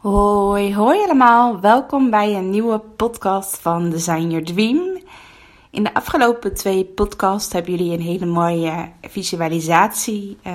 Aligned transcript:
Hoi, 0.00 0.74
hoi 0.74 1.02
allemaal. 1.02 1.60
Welkom 1.60 2.10
bij 2.10 2.34
een 2.34 2.50
nieuwe 2.50 2.78
podcast 2.78 3.58
van 3.58 3.90
Design 3.90 4.28
Your 4.28 4.44
Dream. 4.44 4.98
In 5.70 5.82
de 5.82 5.94
afgelopen 5.94 6.54
twee 6.54 6.84
podcasts 6.84 7.52
hebben 7.52 7.76
jullie 7.76 7.92
een 7.92 8.00
hele 8.00 8.26
mooie 8.26 8.90
visualisatie 9.02 10.38
uh, 10.46 10.52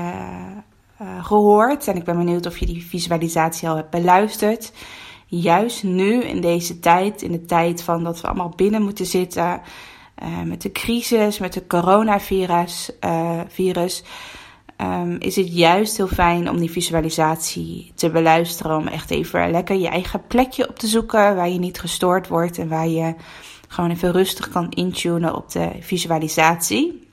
uh, 1.01 1.25
gehoord. 1.25 1.87
En 1.87 1.95
ik 1.95 2.03
ben 2.03 2.17
benieuwd 2.17 2.45
of 2.45 2.57
je 2.57 2.65
die 2.65 2.85
visualisatie 2.85 3.69
al 3.69 3.75
hebt 3.75 3.89
beluisterd. 3.89 4.73
Juist 5.25 5.83
nu, 5.83 6.23
in 6.23 6.41
deze 6.41 6.79
tijd, 6.79 7.21
in 7.21 7.31
de 7.31 7.45
tijd 7.45 7.83
van 7.83 8.03
dat 8.03 8.21
we 8.21 8.27
allemaal 8.27 8.53
binnen 8.55 8.81
moeten 8.81 9.05
zitten. 9.05 9.61
Uh, 10.23 10.41
met 10.41 10.61
de 10.61 10.71
crisis, 10.71 11.39
met 11.39 11.53
de 11.53 11.67
coronavirus, 11.67 12.91
virus, 13.47 14.03
um, 14.77 15.15
is 15.19 15.35
het 15.35 15.55
juist 15.55 15.97
heel 15.97 16.07
fijn 16.07 16.49
om 16.49 16.57
die 16.57 16.71
visualisatie 16.71 17.91
te 17.95 18.09
beluisteren. 18.09 18.77
Om 18.77 18.87
echt 18.87 19.11
even 19.11 19.51
lekker 19.51 19.75
je 19.75 19.87
eigen 19.87 20.21
plekje 20.27 20.69
op 20.69 20.79
te 20.79 20.87
zoeken 20.87 21.35
waar 21.35 21.49
je 21.49 21.59
niet 21.59 21.79
gestoord 21.79 22.27
wordt 22.27 22.57
en 22.57 22.67
waar 22.67 22.87
je 22.87 23.15
gewoon 23.67 23.89
even 23.89 24.11
rustig 24.11 24.49
kan 24.49 24.69
intunen 24.69 25.35
op 25.35 25.51
de 25.51 25.71
visualisatie. 25.79 27.03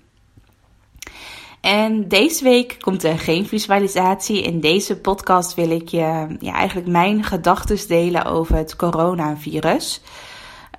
En 1.60 2.08
deze 2.08 2.44
week 2.44 2.76
komt 2.80 3.04
er 3.04 3.18
geen 3.18 3.46
visualisatie. 3.46 4.42
In 4.42 4.60
deze 4.60 4.96
podcast 4.96 5.54
wil 5.54 5.70
ik 5.70 5.88
je 5.88 6.36
ja, 6.40 6.52
eigenlijk 6.52 6.88
mijn 6.88 7.24
gedachten 7.24 7.88
delen 7.88 8.24
over 8.24 8.56
het 8.56 8.76
coronavirus. 8.76 10.00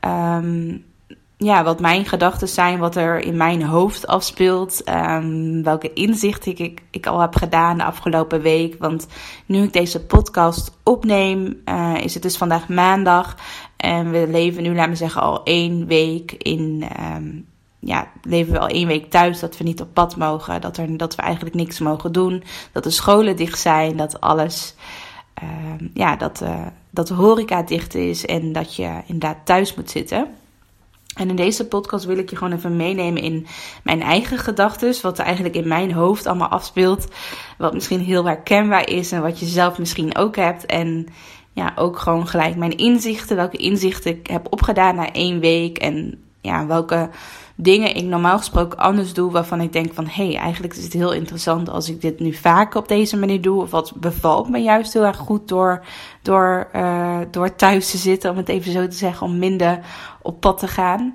Um, 0.07 0.85
ja, 1.43 1.63
wat 1.63 1.79
mijn 1.79 2.05
gedachten 2.05 2.47
zijn, 2.47 2.79
wat 2.79 2.95
er 2.95 3.19
in 3.19 3.37
mijn 3.37 3.63
hoofd 3.63 4.07
afspeelt, 4.07 4.89
um, 4.89 5.63
welke 5.63 5.93
inzichten 5.93 6.57
ik, 6.57 6.81
ik, 6.91 7.07
al 7.07 7.19
heb 7.19 7.35
gedaan 7.35 7.77
de 7.77 7.83
afgelopen 7.83 8.41
week. 8.41 8.75
Want 8.79 9.07
nu 9.45 9.63
ik 9.63 9.73
deze 9.73 10.05
podcast 10.05 10.77
opneem, 10.83 11.61
uh, 11.65 11.95
is 12.03 12.13
het 12.13 12.23
dus 12.23 12.37
vandaag 12.37 12.67
maandag. 12.67 13.35
En 13.77 14.11
we 14.11 14.27
leven 14.27 14.63
nu, 14.63 14.75
laten 14.75 14.91
we 14.91 14.97
zeggen, 14.97 15.21
al 15.21 15.43
één 15.43 15.87
week 15.87 16.31
in. 16.31 16.83
Um, 17.15 17.45
ja, 17.79 18.07
leven 18.21 18.53
we 18.53 18.59
al 18.59 18.67
één 18.67 18.87
week 18.87 19.09
thuis 19.09 19.39
dat 19.39 19.57
we 19.57 19.63
niet 19.63 19.81
op 19.81 19.93
pad 19.93 20.15
mogen. 20.15 20.61
Dat, 20.61 20.77
er, 20.77 20.97
dat 20.97 21.15
we 21.15 21.21
eigenlijk 21.21 21.55
niks 21.55 21.79
mogen 21.79 22.11
doen. 22.11 22.43
Dat 22.71 22.83
de 22.83 22.89
scholen 22.89 23.35
dicht 23.35 23.59
zijn. 23.59 23.97
Dat 23.97 24.21
alles. 24.21 24.75
Uh, 25.43 25.89
ja, 25.93 26.15
dat, 26.15 26.41
uh, 26.41 26.65
dat 26.89 27.07
de 27.07 27.13
horeca 27.13 27.61
dicht 27.61 27.95
is. 27.95 28.25
En 28.25 28.51
dat 28.51 28.75
je 28.75 29.01
inderdaad 29.05 29.37
thuis 29.45 29.75
moet 29.75 29.89
zitten. 29.89 30.27
En 31.15 31.29
in 31.29 31.35
deze 31.35 31.67
podcast 31.67 32.05
wil 32.05 32.17
ik 32.17 32.29
je 32.29 32.35
gewoon 32.35 32.53
even 32.53 32.75
meenemen 32.75 33.21
in 33.21 33.47
mijn 33.83 34.01
eigen 34.01 34.37
gedachten. 34.37 34.95
Wat 35.01 35.19
er 35.19 35.25
eigenlijk 35.25 35.55
in 35.55 35.67
mijn 35.67 35.91
hoofd 35.91 36.25
allemaal 36.25 36.47
afspeelt. 36.47 37.07
Wat 37.57 37.73
misschien 37.73 37.99
heel 37.99 38.25
herkenbaar 38.25 38.89
is 38.89 39.11
en 39.11 39.21
wat 39.21 39.39
je 39.39 39.45
zelf 39.45 39.77
misschien 39.77 40.15
ook 40.17 40.35
hebt. 40.35 40.65
En 40.65 41.07
ja, 41.53 41.73
ook 41.75 41.99
gewoon 41.99 42.27
gelijk 42.27 42.55
mijn 42.55 42.77
inzichten. 42.77 43.35
Welke 43.35 43.57
inzichten 43.57 44.11
ik 44.11 44.27
heb 44.27 44.47
opgedaan 44.49 44.95
na 44.95 45.11
één 45.11 45.39
week. 45.39 45.77
En 45.77 46.23
ja, 46.41 46.65
welke 46.65 47.09
dingen 47.55 47.95
ik 47.95 48.03
normaal 48.03 48.37
gesproken 48.37 48.77
anders 48.77 49.13
doe. 49.13 49.31
Waarvan 49.31 49.61
ik 49.61 49.73
denk 49.73 49.93
van 49.93 50.07
hé, 50.07 50.27
hey, 50.27 50.35
eigenlijk 50.35 50.73
is 50.75 50.83
het 50.83 50.93
heel 50.93 51.13
interessant 51.13 51.69
als 51.69 51.89
ik 51.89 52.01
dit 52.01 52.19
nu 52.19 52.33
vaker 52.33 52.79
op 52.79 52.87
deze 52.87 53.17
manier 53.17 53.41
doe. 53.41 53.61
Of 53.61 53.71
wat 53.71 53.93
bevalt 53.95 54.49
me 54.49 54.57
juist 54.57 54.93
heel 54.93 55.05
erg 55.05 55.17
goed 55.17 55.47
door, 55.47 55.85
door, 56.21 56.69
uh, 56.75 57.19
door 57.31 57.55
thuis 57.55 57.91
te 57.91 57.97
zitten. 57.97 58.31
Om 58.31 58.37
het 58.37 58.49
even 58.49 58.71
zo 58.71 58.87
te 58.87 58.95
zeggen. 58.95 59.27
Om 59.27 59.39
minder 59.39 59.79
op 60.21 60.39
pad 60.39 60.59
te 60.59 60.67
gaan. 60.67 61.13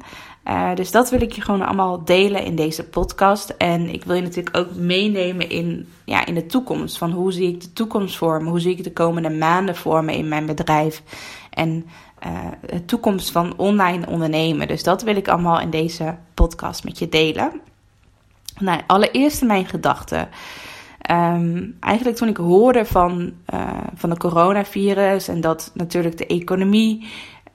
Uh, 0.49 0.75
dus 0.75 0.91
dat 0.91 1.11
wil 1.11 1.21
ik 1.21 1.33
je 1.33 1.41
gewoon 1.41 1.63
allemaal 1.63 2.05
delen 2.05 2.45
in 2.45 2.57
deze 2.57 2.85
podcast. 2.85 3.51
En 3.51 3.89
ik 3.89 4.05
wil 4.05 4.15
je 4.15 4.23
natuurlijk 4.23 4.57
ook 4.57 4.75
meenemen 4.75 5.51
in, 5.51 5.89
ja, 6.05 6.27
in 6.27 6.35
de 6.35 6.47
toekomst. 6.47 6.99
Van 6.99 7.11
hoe 7.11 7.33
zie 7.33 7.49
ik 7.49 7.61
de 7.61 7.73
toekomst 7.73 8.17
vormen? 8.17 8.51
Hoe 8.51 8.61
zie 8.61 8.77
ik 8.77 8.85
de 8.85 8.93
komende 8.93 9.31
maanden 9.31 9.77
vormen 9.77 10.15
in 10.15 10.29
mijn 10.29 10.47
bedrijf? 10.47 11.03
En 11.51 11.87
de 12.67 12.85
toekomst 12.85 13.31
van 13.31 13.57
online 13.57 14.07
ondernemen. 14.07 14.69
Dus 14.69 14.83
dat 14.83 15.03
wil 15.03 15.17
ik 15.17 15.29
allemaal 15.29 15.61
in 15.61 15.71
deze 15.71 16.17
podcast 16.35 16.85
met 16.85 16.99
je 16.99 17.09
delen. 17.09 17.61
Nou, 18.59 18.81
allereerst 18.87 19.43
mijn 19.43 19.67
gedachten. 19.67 20.29
Um, 21.11 21.77
eigenlijk 21.81 22.17
toen 22.17 22.29
ik 22.29 22.37
hoorde 22.37 22.85
van, 22.85 23.33
uh, 23.55 23.71
van 23.95 24.11
de 24.11 24.17
coronavirus 24.17 25.29
en 25.29 25.41
dat 25.41 25.71
natuurlijk 25.75 26.19
de 26.19 26.27
economie 26.27 27.09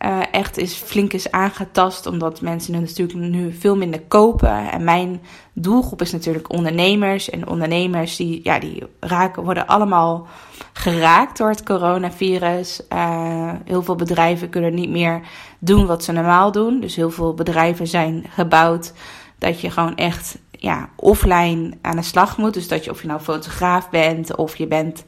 uh, 0.06 0.20
echt 0.32 0.58
is 0.58 0.74
flink 0.74 1.14
is 1.14 1.32
aangetast, 1.32 2.06
omdat 2.06 2.42
mensen 2.42 2.72
natuurlijk 2.72 3.20
nu 3.20 3.54
veel 3.54 3.76
minder 3.76 4.02
kopen. 4.02 4.72
En 4.72 4.84
mijn 4.84 5.22
doelgroep 5.54 6.02
is 6.02 6.12
natuurlijk 6.12 6.52
ondernemers. 6.52 7.30
En 7.30 7.48
ondernemers 7.48 8.16
die, 8.16 8.40
ja, 8.44 8.60
die 8.60 8.84
raken, 9.00 9.44
worden 9.44 9.68
allemaal 9.68 10.28
geraakt 10.74 11.38
door 11.38 11.50
het 11.50 11.64
coronavirus. 11.64 12.82
Uh, 12.94 13.52
heel 13.66 13.84
veel 13.84 13.96
bedrijven 13.96 14.50
kunnen 14.50 14.74
niet 14.74 14.90
meer 14.90 15.22
doen 15.60 15.86
wat 15.86 16.04
ze 16.04 16.12
normaal 16.12 16.52
doen. 16.52 16.80
Dus 16.80 16.96
heel 16.96 17.12
veel 17.12 17.34
bedrijven 17.34 17.88
zijn 17.88 18.26
gebouwd 18.30 18.94
dat 19.38 19.62
je 19.62 19.72
gewoon 19.72 19.96
echt 19.96 20.38
ja, 20.52 20.90
offline 20.96 21.78
aan 21.82 21.96
de 21.96 22.02
slag 22.02 22.38
moet. 22.38 22.54
Dus 22.54 22.68
dat 22.68 22.84
je 22.84 22.92
of 22.92 23.02
je 23.02 23.08
nou 23.08 23.20
fotograaf 23.20 23.90
bent 23.90 24.36
of 24.36 24.56
je 24.56 24.68
bent 24.68 25.04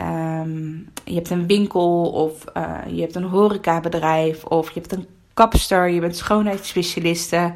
Um, 0.00 0.88
je 1.04 1.14
hebt 1.14 1.30
een 1.30 1.46
winkel 1.46 2.10
of 2.10 2.44
uh, 2.56 2.78
je 2.86 3.00
hebt 3.00 3.14
een 3.14 3.24
horecabedrijf 3.24 4.44
of 4.44 4.70
je 4.70 4.80
hebt 4.80 4.92
een 4.92 5.06
kapster, 5.34 5.88
je 5.88 6.00
bent 6.00 6.16
schoonheidsspecialiste, 6.16 7.52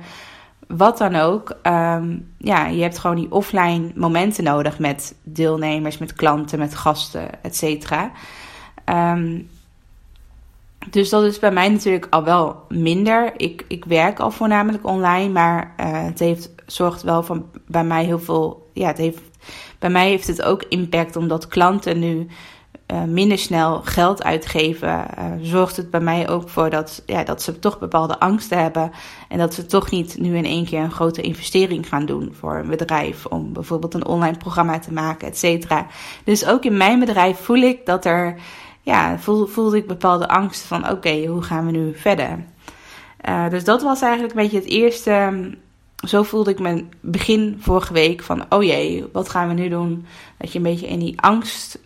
wat 0.67 0.99
dan 0.99 1.15
ook. 1.15 1.57
Um, 1.63 2.33
ja, 2.39 2.67
je 2.67 2.83
hebt 2.83 2.99
gewoon 2.99 3.17
die 3.17 3.33
offline 3.33 3.91
momenten 3.95 4.45
nodig 4.45 4.79
met 4.79 5.15
deelnemers, 5.23 5.99
met 5.99 6.13
klanten, 6.13 6.59
met 6.59 6.75
gasten, 6.75 7.43
et 7.43 7.57
cetera. 7.57 8.11
Um, 8.85 9.49
dus 10.91 11.09
dat 11.09 11.25
is 11.25 11.39
bij 11.39 11.53
mij 11.53 11.69
natuurlijk 11.69 12.07
al 12.11 12.25
wel 12.25 12.63
minder. 12.69 13.33
Ik, 13.37 13.65
ik 13.69 13.85
werk 13.85 14.19
al 14.19 14.31
voornamelijk 14.31 14.87
online, 14.87 15.33
maar 15.33 15.75
uh, 15.81 16.05
het 16.05 16.19
heeft, 16.19 16.51
zorgt 16.67 17.03
wel 17.03 17.23
van 17.23 17.47
bij 17.67 17.85
mij 17.85 18.05
heel 18.05 18.21
veel. 18.21 18.71
Ja, 18.73 18.87
het 18.87 18.99
heeft 18.99 19.21
bij 19.79 19.91
mij 19.91 20.09
heeft 20.09 20.27
het 20.27 20.43
ook 20.43 20.63
impact 20.63 21.17
omdat 21.17 21.49
klanten 21.49 21.99
nu 21.99 22.27
uh, 22.93 23.03
minder 23.03 23.39
snel 23.39 23.81
geld 23.85 24.23
uitgeven. 24.23 24.89
Uh, 24.89 25.25
zorgt 25.41 25.77
het 25.77 25.91
bij 25.91 26.01
mij 26.01 26.29
ook 26.29 26.49
voor 26.49 26.71
dat, 26.71 27.03
ja, 27.07 27.25
dat 27.25 27.43
ze 27.43 27.59
toch 27.59 27.79
bepaalde 27.79 28.19
angsten 28.19 28.63
hebben. 28.63 28.91
En 29.29 29.39
dat 29.39 29.55
ze 29.55 29.67
toch 29.67 29.91
niet 29.91 30.19
nu 30.19 30.37
in 30.37 30.45
één 30.45 30.65
keer 30.65 30.81
een 30.81 30.91
grote 30.91 31.21
investering 31.21 31.89
gaan 31.89 32.07
doen 32.07 32.35
voor 32.39 32.57
een 32.57 32.69
bedrijf. 32.69 33.27
Om 33.27 33.53
bijvoorbeeld 33.53 33.95
een 33.95 34.07
online 34.07 34.37
programma 34.37 34.79
te 34.79 34.93
maken, 34.93 35.29
et 35.29 35.39
cetera. 35.39 35.87
Dus 36.25 36.47
ook 36.47 36.65
in 36.65 36.77
mijn 36.77 36.99
bedrijf 36.99 37.39
voel 37.39 37.61
ik 37.61 37.87
dat 37.87 38.05
er, 38.05 38.37
ja, 38.81 39.19
voel, 39.19 39.47
voelde 39.47 39.77
ik 39.77 39.87
bepaalde 39.87 40.29
angsten 40.29 40.69
van 40.69 40.91
oké, 40.91 41.27
hoe 41.27 41.43
gaan 41.43 41.67
we 41.67 41.73
nu 41.73 41.95
verder? 41.95 42.45
Uh, 43.29 43.49
dus 43.49 43.65
dat 43.65 43.83
was 43.83 44.03
eigenlijk 44.03 44.35
een 44.35 44.43
beetje 44.43 44.59
het 44.59 44.69
eerste 44.69 45.33
zo 46.09 46.23
voelde 46.23 46.51
ik 46.51 46.59
me 46.59 46.85
begin 47.01 47.57
vorige 47.61 47.93
week 47.93 48.23
van, 48.23 48.45
oh 48.49 48.63
jee, 48.63 49.05
wat 49.13 49.29
gaan 49.29 49.49
we 49.49 49.55
nu 49.55 49.69
doen? 49.69 50.07
Dat 50.39 50.53
je 50.53 50.59
een 50.59 50.65
beetje 50.65 50.89
in 50.89 50.99
die 50.99 51.21
angst 51.21 51.79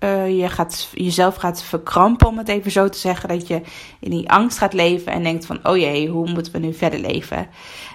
uh, 0.00 0.38
je 0.40 0.48
gaat, 0.48 0.88
jezelf 0.94 1.34
gaat 1.34 1.62
verkrampen, 1.62 2.26
om 2.26 2.38
het 2.38 2.48
even 2.48 2.70
zo 2.70 2.88
te 2.88 2.98
zeggen. 2.98 3.28
Dat 3.28 3.46
je 3.46 3.60
in 4.00 4.10
die 4.10 4.30
angst 4.30 4.58
gaat 4.58 4.72
leven 4.72 5.12
en 5.12 5.22
denkt 5.22 5.46
van, 5.46 5.58
oh 5.62 5.76
jee, 5.76 6.08
hoe 6.08 6.30
moeten 6.30 6.52
we 6.52 6.58
nu 6.58 6.74
verder 6.74 7.00
leven? 7.00 7.48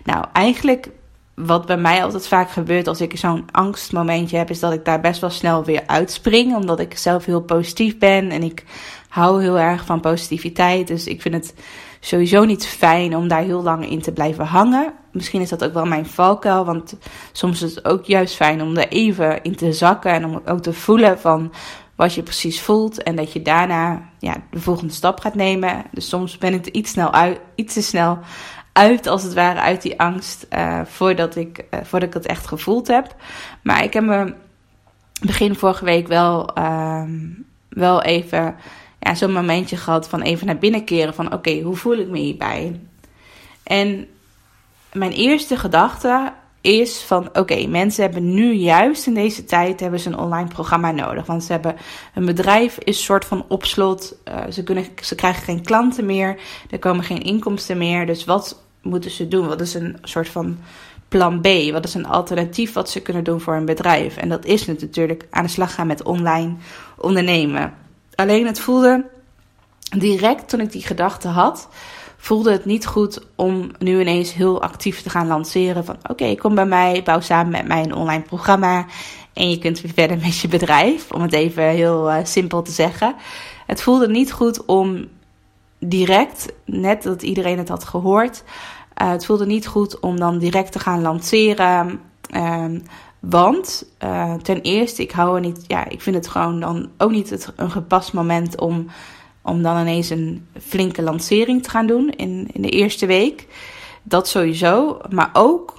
Nou, 0.03 0.25
eigenlijk 0.33 0.89
wat 1.35 1.65
bij 1.65 1.77
mij 1.77 2.03
altijd 2.03 2.27
vaak 2.27 2.49
gebeurt 2.49 2.87
als 2.87 3.01
ik 3.01 3.17
zo'n 3.17 3.45
angstmomentje 3.51 4.37
heb, 4.37 4.49
is 4.49 4.59
dat 4.59 4.73
ik 4.73 4.85
daar 4.85 5.01
best 5.01 5.21
wel 5.21 5.29
snel 5.29 5.63
weer 5.63 5.83
uitspring. 5.85 6.55
Omdat 6.55 6.79
ik 6.79 6.97
zelf 6.97 7.25
heel 7.25 7.41
positief 7.41 7.97
ben 7.97 8.29
en 8.31 8.43
ik 8.43 8.63
hou 9.09 9.41
heel 9.41 9.59
erg 9.59 9.85
van 9.85 9.99
positiviteit. 9.99 10.87
Dus 10.87 11.07
ik 11.07 11.21
vind 11.21 11.35
het 11.35 11.53
sowieso 11.99 12.45
niet 12.45 12.65
fijn 12.65 13.15
om 13.15 13.27
daar 13.27 13.43
heel 13.43 13.63
lang 13.63 13.89
in 13.89 14.01
te 14.01 14.11
blijven 14.11 14.45
hangen. 14.45 14.93
Misschien 15.15 15.41
is 15.41 15.49
dat 15.49 15.63
ook 15.63 15.73
wel 15.73 15.85
mijn 15.85 16.05
valkuil, 16.05 16.65
want 16.65 16.95
soms 17.31 17.61
is 17.61 17.75
het 17.75 17.85
ook 17.85 18.05
juist 18.05 18.35
fijn 18.35 18.61
om 18.61 18.77
er 18.77 18.87
even 18.87 19.43
in 19.43 19.55
te 19.55 19.73
zakken 19.73 20.11
en 20.11 20.25
om 20.25 20.41
ook 20.45 20.61
te 20.61 20.73
voelen 20.73 21.19
van 21.19 21.53
wat 21.95 22.13
je 22.13 22.23
precies 22.23 22.61
voelt 22.61 23.03
en 23.03 23.15
dat 23.15 23.33
je 23.33 23.41
daarna 23.41 24.09
ja, 24.19 24.35
de 24.51 24.59
volgende 24.59 24.93
stap 24.93 25.19
gaat 25.19 25.35
nemen. 25.35 25.83
Dus 25.91 26.09
soms 26.09 26.37
ben 26.37 26.53
ik 26.53 26.65
er 26.65 26.73
iets, 26.73 26.91
snel 26.91 27.13
uit, 27.13 27.39
iets 27.55 27.73
te 27.73 27.81
snel 27.81 28.19
uit, 28.71 29.07
als 29.07 29.23
het 29.23 29.33
ware, 29.33 29.59
uit 29.59 29.81
die 29.81 29.99
angst 29.99 30.47
uh, 30.53 30.81
voordat, 30.85 31.35
ik, 31.35 31.65
uh, 31.73 31.79
voordat 31.83 32.07
ik 32.07 32.13
het 32.13 32.25
echt 32.25 32.47
gevoeld 32.47 32.87
heb. 32.87 33.15
Maar 33.63 33.83
ik 33.83 33.93
heb 33.93 34.03
me 34.03 34.33
begin 35.21 35.55
vorige 35.55 35.85
week 35.85 36.07
wel, 36.07 36.53
ehm, 36.53 37.19
wel 37.69 38.01
even 38.01 38.55
ja, 38.99 39.15
zo'n 39.15 39.31
momentje 39.31 39.77
gehad 39.77 40.09
van 40.09 40.21
even 40.21 40.45
naar 40.45 40.57
binnen 40.57 40.83
keren 40.83 41.13
van 41.13 41.33
oké, 41.33 41.59
hoe 41.61 41.75
voel 41.75 41.97
ik 41.97 42.07
me 42.07 42.17
hierbij? 42.17 42.79
En 43.63 44.07
mijn 44.95 45.11
eerste 45.11 45.57
gedachte 45.57 46.33
is 46.61 47.01
van 47.01 47.29
oké, 47.33 47.67
mensen 47.67 48.03
hebben 48.03 48.33
nu 48.33 48.53
juist 48.53 49.07
in 49.07 49.13
deze 49.13 49.45
tijd 49.45 49.79
hebben 49.79 49.99
ze 49.99 50.09
een 50.09 50.17
online 50.17 50.47
programma 50.47 50.91
nodig. 50.91 51.25
Want 51.25 51.43
ze 51.43 51.51
hebben 51.51 51.75
een 52.13 52.25
bedrijf 52.25 52.77
is 52.77 53.03
soort 53.03 53.25
van 53.25 53.45
op 53.47 53.65
slot. 53.65 54.15
Uh, 54.27 54.37
ze, 54.51 54.63
kunnen, 54.63 54.85
ze 55.01 55.15
krijgen 55.15 55.43
geen 55.43 55.63
klanten 55.63 56.05
meer. 56.05 56.39
Er 56.69 56.79
komen 56.79 57.03
geen 57.03 57.21
inkomsten 57.21 57.77
meer. 57.77 58.05
Dus 58.05 58.25
wat 58.25 58.61
moeten 58.81 59.11
ze 59.11 59.27
doen? 59.27 59.47
Wat 59.47 59.61
is 59.61 59.73
een 59.73 59.97
soort 60.01 60.29
van 60.29 60.57
plan 61.07 61.41
B? 61.41 61.47
Wat 61.71 61.85
is 61.85 61.93
een 61.93 62.07
alternatief 62.07 62.73
wat 62.73 62.89
ze 62.89 63.01
kunnen 63.01 63.23
doen 63.23 63.41
voor 63.41 63.55
een 63.55 63.65
bedrijf? 63.65 64.17
En 64.17 64.29
dat 64.29 64.45
is 64.45 64.65
natuurlijk 64.65 65.27
aan 65.29 65.43
de 65.43 65.49
slag 65.49 65.73
gaan 65.73 65.87
met 65.87 66.03
online 66.03 66.53
ondernemen. 66.97 67.73
Alleen 68.15 68.45
het 68.45 68.59
voelde 68.59 69.05
direct 69.97 70.49
toen 70.49 70.59
ik 70.59 70.71
die 70.71 70.85
gedachte 70.85 71.27
had 71.27 71.67
voelde 72.25 72.51
het 72.51 72.65
niet 72.65 72.85
goed 72.85 73.19
om 73.35 73.71
nu 73.79 73.99
ineens 73.99 74.33
heel 74.33 74.61
actief 74.61 75.01
te 75.01 75.09
gaan 75.09 75.27
lanceren. 75.27 75.85
Van 75.85 75.97
oké, 76.09 76.35
kom 76.35 76.55
bij 76.55 76.65
mij, 76.65 77.01
bouw 77.03 77.19
samen 77.19 77.51
met 77.51 77.67
mij 77.67 77.83
een 77.83 77.95
online 77.95 78.23
programma. 78.23 78.85
En 79.33 79.49
je 79.49 79.57
kunt 79.57 79.81
weer 79.81 79.91
verder 79.93 80.17
met 80.17 80.39
je 80.39 80.47
bedrijf. 80.47 81.11
Om 81.11 81.21
het 81.21 81.33
even 81.33 81.63
heel 81.63 82.09
uh, 82.09 82.17
simpel 82.23 82.61
te 82.61 82.71
zeggen. 82.71 83.15
Het 83.65 83.81
voelde 83.81 84.07
niet 84.07 84.31
goed 84.31 84.65
om 84.65 85.05
direct, 85.79 86.53
net 86.65 87.03
dat 87.03 87.21
iedereen 87.21 87.57
het 87.57 87.69
had 87.69 87.83
gehoord. 87.83 88.43
Uh, 89.01 89.09
het 89.09 89.25
voelde 89.25 89.45
niet 89.45 89.67
goed 89.67 89.99
om 89.99 90.19
dan 90.19 90.37
direct 90.39 90.71
te 90.71 90.79
gaan 90.79 91.01
lanceren. 91.01 91.99
Uh, 92.35 92.65
want 93.19 93.85
uh, 94.03 94.33
ten 94.33 94.61
eerste, 94.61 95.01
ik 95.01 95.11
hou 95.11 95.35
er 95.35 95.41
niet. 95.41 95.63
Ja, 95.67 95.89
ik 95.89 96.01
vind 96.01 96.15
het 96.15 96.27
gewoon 96.27 96.59
dan 96.59 96.89
ook 96.97 97.11
niet 97.11 97.29
het, 97.29 97.53
een 97.55 97.71
gepast 97.71 98.13
moment 98.13 98.59
om 98.59 98.87
om 99.45 99.61
dan 99.61 99.79
ineens 99.79 100.09
een 100.09 100.47
flinke 100.61 101.01
lancering 101.01 101.63
te 101.63 101.69
gaan 101.69 101.87
doen 101.87 102.09
in, 102.09 102.47
in 102.53 102.61
de 102.61 102.69
eerste 102.69 103.05
week. 103.05 103.47
Dat 104.03 104.27
sowieso. 104.27 104.99
Maar 105.09 105.29
ook 105.33 105.75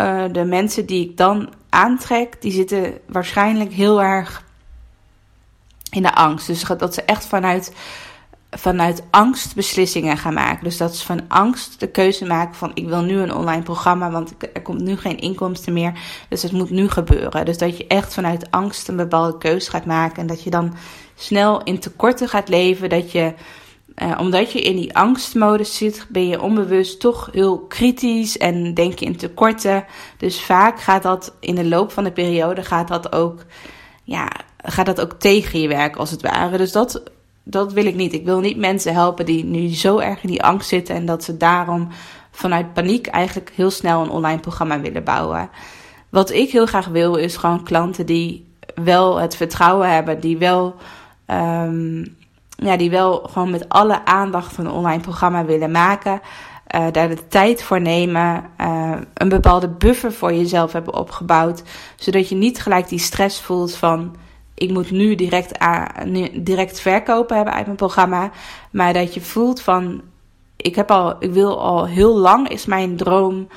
uh, 0.00 0.24
de 0.32 0.44
mensen 0.44 0.86
die 0.86 1.10
ik 1.10 1.16
dan 1.16 1.48
aantrek, 1.68 2.42
die 2.42 2.52
zitten 2.52 2.98
waarschijnlijk 3.06 3.72
heel 3.72 4.02
erg 4.02 4.44
in 5.90 6.02
de 6.02 6.14
angst. 6.14 6.46
Dus 6.46 6.62
dat 6.62 6.94
ze 6.94 7.02
echt 7.02 7.26
vanuit, 7.26 7.74
vanuit 8.50 9.02
angst 9.10 9.54
beslissingen 9.54 10.16
gaan 10.16 10.34
maken. 10.34 10.64
Dus 10.64 10.76
dat 10.76 10.96
ze 10.96 11.04
van 11.04 11.20
angst 11.28 11.80
de 11.80 11.90
keuze 11.90 12.26
maken 12.26 12.54
van 12.54 12.70
ik 12.74 12.86
wil 12.86 13.02
nu 13.02 13.18
een 13.18 13.34
online 13.34 13.62
programma, 13.62 14.10
want 14.10 14.34
er 14.52 14.62
komt 14.62 14.80
nu 14.80 14.96
geen 14.96 15.18
inkomsten 15.18 15.72
meer. 15.72 15.92
Dus 16.28 16.42
het 16.42 16.52
moet 16.52 16.70
nu 16.70 16.88
gebeuren. 16.88 17.44
Dus 17.44 17.58
dat 17.58 17.76
je 17.76 17.86
echt 17.86 18.14
vanuit 18.14 18.50
angst 18.50 18.88
een 18.88 18.96
bepaalde 18.96 19.38
keuze 19.38 19.70
gaat 19.70 19.86
maken. 19.86 20.20
En 20.20 20.26
dat 20.26 20.42
je 20.42 20.50
dan 20.50 20.74
snel 21.18 21.62
in 21.62 21.78
tekorten 21.78 22.28
gaat 22.28 22.48
leven. 22.48 22.88
Dat 22.88 23.12
je, 23.12 23.34
uh, 23.96 24.18
omdat 24.20 24.52
je 24.52 24.60
in 24.60 24.76
die 24.76 24.96
angstmodus 24.96 25.76
zit, 25.76 26.06
ben 26.08 26.28
je 26.28 26.42
onbewust 26.42 27.00
toch 27.00 27.28
heel 27.32 27.58
kritisch 27.58 28.38
en 28.38 28.74
denk 28.74 28.98
je 28.98 29.06
in 29.06 29.16
tekorten. 29.16 29.84
Dus 30.16 30.40
vaak 30.40 30.80
gaat 30.80 31.02
dat 31.02 31.34
in 31.40 31.54
de 31.54 31.64
loop 31.64 31.92
van 31.92 32.04
de 32.04 32.12
periode 32.12 32.62
gaat 32.62 32.88
dat 32.88 33.12
ook, 33.12 33.44
ja, 34.04 34.30
gaat 34.62 34.86
dat 34.86 35.00
ook 35.00 35.12
tegen 35.12 35.60
je 35.60 35.68
werk 35.68 35.96
als 35.96 36.10
het 36.10 36.22
ware. 36.22 36.56
Dus 36.56 36.72
dat, 36.72 37.02
dat 37.42 37.72
wil 37.72 37.86
ik 37.86 37.94
niet. 37.94 38.12
Ik 38.12 38.24
wil 38.24 38.40
niet 38.40 38.56
mensen 38.56 38.94
helpen 38.94 39.26
die 39.26 39.44
nu 39.44 39.74
zo 39.74 39.98
erg 39.98 40.22
in 40.22 40.30
die 40.30 40.42
angst 40.42 40.68
zitten 40.68 40.94
en 40.94 41.06
dat 41.06 41.24
ze 41.24 41.36
daarom 41.36 41.88
vanuit 42.30 42.72
paniek 42.72 43.06
eigenlijk 43.06 43.52
heel 43.54 43.70
snel 43.70 44.02
een 44.02 44.10
online 44.10 44.40
programma 44.40 44.80
willen 44.80 45.04
bouwen. 45.04 45.50
Wat 46.08 46.30
ik 46.30 46.50
heel 46.50 46.66
graag 46.66 46.86
wil 46.86 47.14
is 47.14 47.36
gewoon 47.36 47.64
klanten 47.64 48.06
die 48.06 48.46
wel 48.74 49.16
het 49.16 49.36
vertrouwen 49.36 49.90
hebben, 49.90 50.20
die 50.20 50.38
wel 50.38 50.74
Um, 51.30 52.16
ja, 52.56 52.76
die 52.76 52.90
wel 52.90 53.28
gewoon 53.30 53.50
met 53.50 53.68
alle 53.68 54.04
aandacht 54.04 54.58
een 54.58 54.70
online 54.70 55.02
programma 55.02 55.44
willen 55.44 55.70
maken. 55.70 56.20
Uh, 56.74 56.86
daar 56.92 57.08
de 57.08 57.28
tijd 57.28 57.62
voor 57.62 57.80
nemen. 57.80 58.44
Uh, 58.60 58.96
een 59.14 59.28
bepaalde 59.28 59.68
buffer 59.68 60.12
voor 60.12 60.32
jezelf 60.32 60.72
hebben 60.72 60.94
opgebouwd. 60.94 61.62
Zodat 61.96 62.28
je 62.28 62.34
niet 62.34 62.62
gelijk 62.62 62.88
die 62.88 62.98
stress 62.98 63.40
voelt 63.40 63.74
van. 63.74 64.16
Ik 64.54 64.70
moet 64.70 64.90
nu 64.90 65.14
direct, 65.14 65.58
nu 66.04 66.42
direct 66.42 66.80
verkopen 66.80 67.36
hebben 67.36 67.54
uit 67.54 67.64
mijn 67.64 67.76
programma. 67.76 68.30
Maar 68.70 68.92
dat 68.92 69.14
je 69.14 69.20
voelt 69.20 69.60
van. 69.60 70.02
Ik, 70.56 70.74
heb 70.74 70.90
al, 70.90 71.16
ik 71.18 71.32
wil 71.32 71.60
al 71.60 71.86
heel 71.86 72.16
lang, 72.16 72.48
is 72.48 72.66
mijn 72.66 72.96
droom 72.96 73.48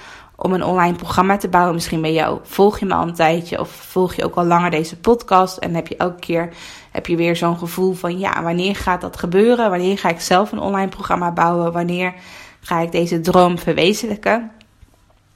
om 0.41 0.53
een 0.53 0.63
online 0.63 0.95
programma 0.95 1.37
te 1.37 1.49
bouwen. 1.49 1.73
Misschien 1.73 2.01
bij 2.01 2.13
jou 2.13 2.39
volg 2.43 2.79
je 2.79 2.85
me 2.85 2.93
al 2.93 3.07
een 3.07 3.13
tijdje 3.13 3.59
of 3.59 3.69
volg 3.69 4.13
je 4.13 4.25
ook 4.25 4.35
al 4.35 4.45
langer 4.45 4.69
deze 4.69 4.97
podcast 4.97 5.57
en 5.57 5.75
heb 5.75 5.87
je 5.87 5.97
elke 5.97 6.19
keer 6.19 6.53
heb 6.91 7.07
je 7.07 7.15
weer 7.15 7.35
zo'n 7.35 7.57
gevoel 7.57 7.93
van 7.93 8.19
ja, 8.19 8.43
wanneer 8.43 8.75
gaat 8.75 9.01
dat 9.01 9.17
gebeuren? 9.17 9.69
Wanneer 9.69 9.97
ga 9.97 10.09
ik 10.09 10.19
zelf 10.19 10.51
een 10.51 10.59
online 10.59 10.87
programma 10.87 11.31
bouwen? 11.31 11.71
Wanneer 11.71 12.13
ga 12.59 12.79
ik 12.79 12.91
deze 12.91 13.21
droom 13.21 13.57
verwezenlijken? 13.57 14.51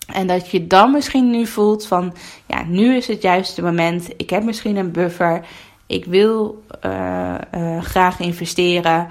En 0.05 0.27
dat 0.27 0.51
je 0.51 0.67
dan 0.67 0.91
misschien 0.91 1.29
nu 1.29 1.45
voelt 1.45 1.87
van 1.87 2.13
ja, 2.45 2.63
nu 2.63 2.95
is 2.95 3.07
het 3.07 3.21
juiste 3.21 3.61
moment. 3.61 4.09
Ik 4.17 4.29
heb 4.29 4.43
misschien 4.43 4.75
een 4.75 4.91
buffer. 4.91 5.45
Ik 5.87 6.05
wil 6.05 6.63
uh, 6.85 7.35
uh, 7.55 7.81
graag 7.81 8.19
investeren. 8.19 9.07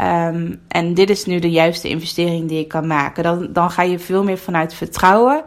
Um, 0.00 0.60
en 0.68 0.94
dit 0.94 1.10
is 1.10 1.24
nu 1.24 1.38
de 1.38 1.50
juiste 1.50 1.88
investering 1.88 2.48
die 2.48 2.60
ik 2.60 2.68
kan 2.68 2.86
maken. 2.86 3.22
Dan, 3.22 3.48
dan 3.52 3.70
ga 3.70 3.82
je 3.82 3.98
veel 3.98 4.24
meer 4.24 4.38
vanuit 4.38 4.74
vertrouwen 4.74 5.44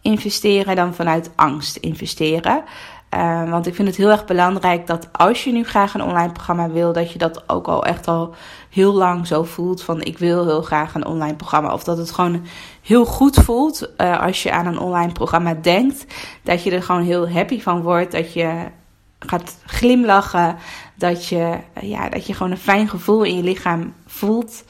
investeren 0.00 0.76
dan 0.76 0.94
vanuit 0.94 1.30
angst 1.36 1.76
investeren. 1.76 2.64
Uh, 3.14 3.50
want 3.50 3.66
ik 3.66 3.74
vind 3.74 3.88
het 3.88 3.96
heel 3.96 4.10
erg 4.10 4.24
belangrijk 4.24 4.86
dat 4.86 5.08
als 5.12 5.44
je 5.44 5.52
nu 5.52 5.64
graag 5.64 5.94
een 5.94 6.02
online 6.02 6.32
programma 6.32 6.70
wil, 6.70 6.92
dat 6.92 7.12
je 7.12 7.18
dat 7.18 7.48
ook 7.48 7.68
al 7.68 7.84
echt 7.84 8.08
al 8.08 8.34
heel 8.70 8.92
lang 8.92 9.26
zo 9.26 9.42
voelt 9.42 9.82
van 9.82 10.02
ik 10.02 10.18
wil 10.18 10.46
heel 10.46 10.62
graag 10.62 10.94
een 10.94 11.06
online 11.06 11.36
programma. 11.36 11.72
Of 11.72 11.84
dat 11.84 11.98
het 11.98 12.10
gewoon 12.10 12.46
heel 12.82 13.04
goed 13.04 13.36
voelt 13.36 13.90
uh, 13.96 14.20
als 14.22 14.42
je 14.42 14.52
aan 14.52 14.66
een 14.66 14.78
online 14.78 15.12
programma 15.12 15.54
denkt. 15.54 16.06
Dat 16.42 16.62
je 16.62 16.70
er 16.70 16.82
gewoon 16.82 17.02
heel 17.02 17.30
happy 17.30 17.60
van 17.60 17.82
wordt. 17.82 18.12
Dat 18.12 18.32
je 18.32 18.66
gaat 19.26 19.58
glimlachen. 19.66 20.56
Dat 20.94 21.26
je, 21.26 21.58
ja, 21.80 22.08
dat 22.08 22.26
je 22.26 22.34
gewoon 22.34 22.52
een 22.52 22.58
fijn 22.58 22.88
gevoel 22.88 23.22
in 23.22 23.36
je 23.36 23.42
lichaam 23.42 23.94
voelt. 24.06 24.64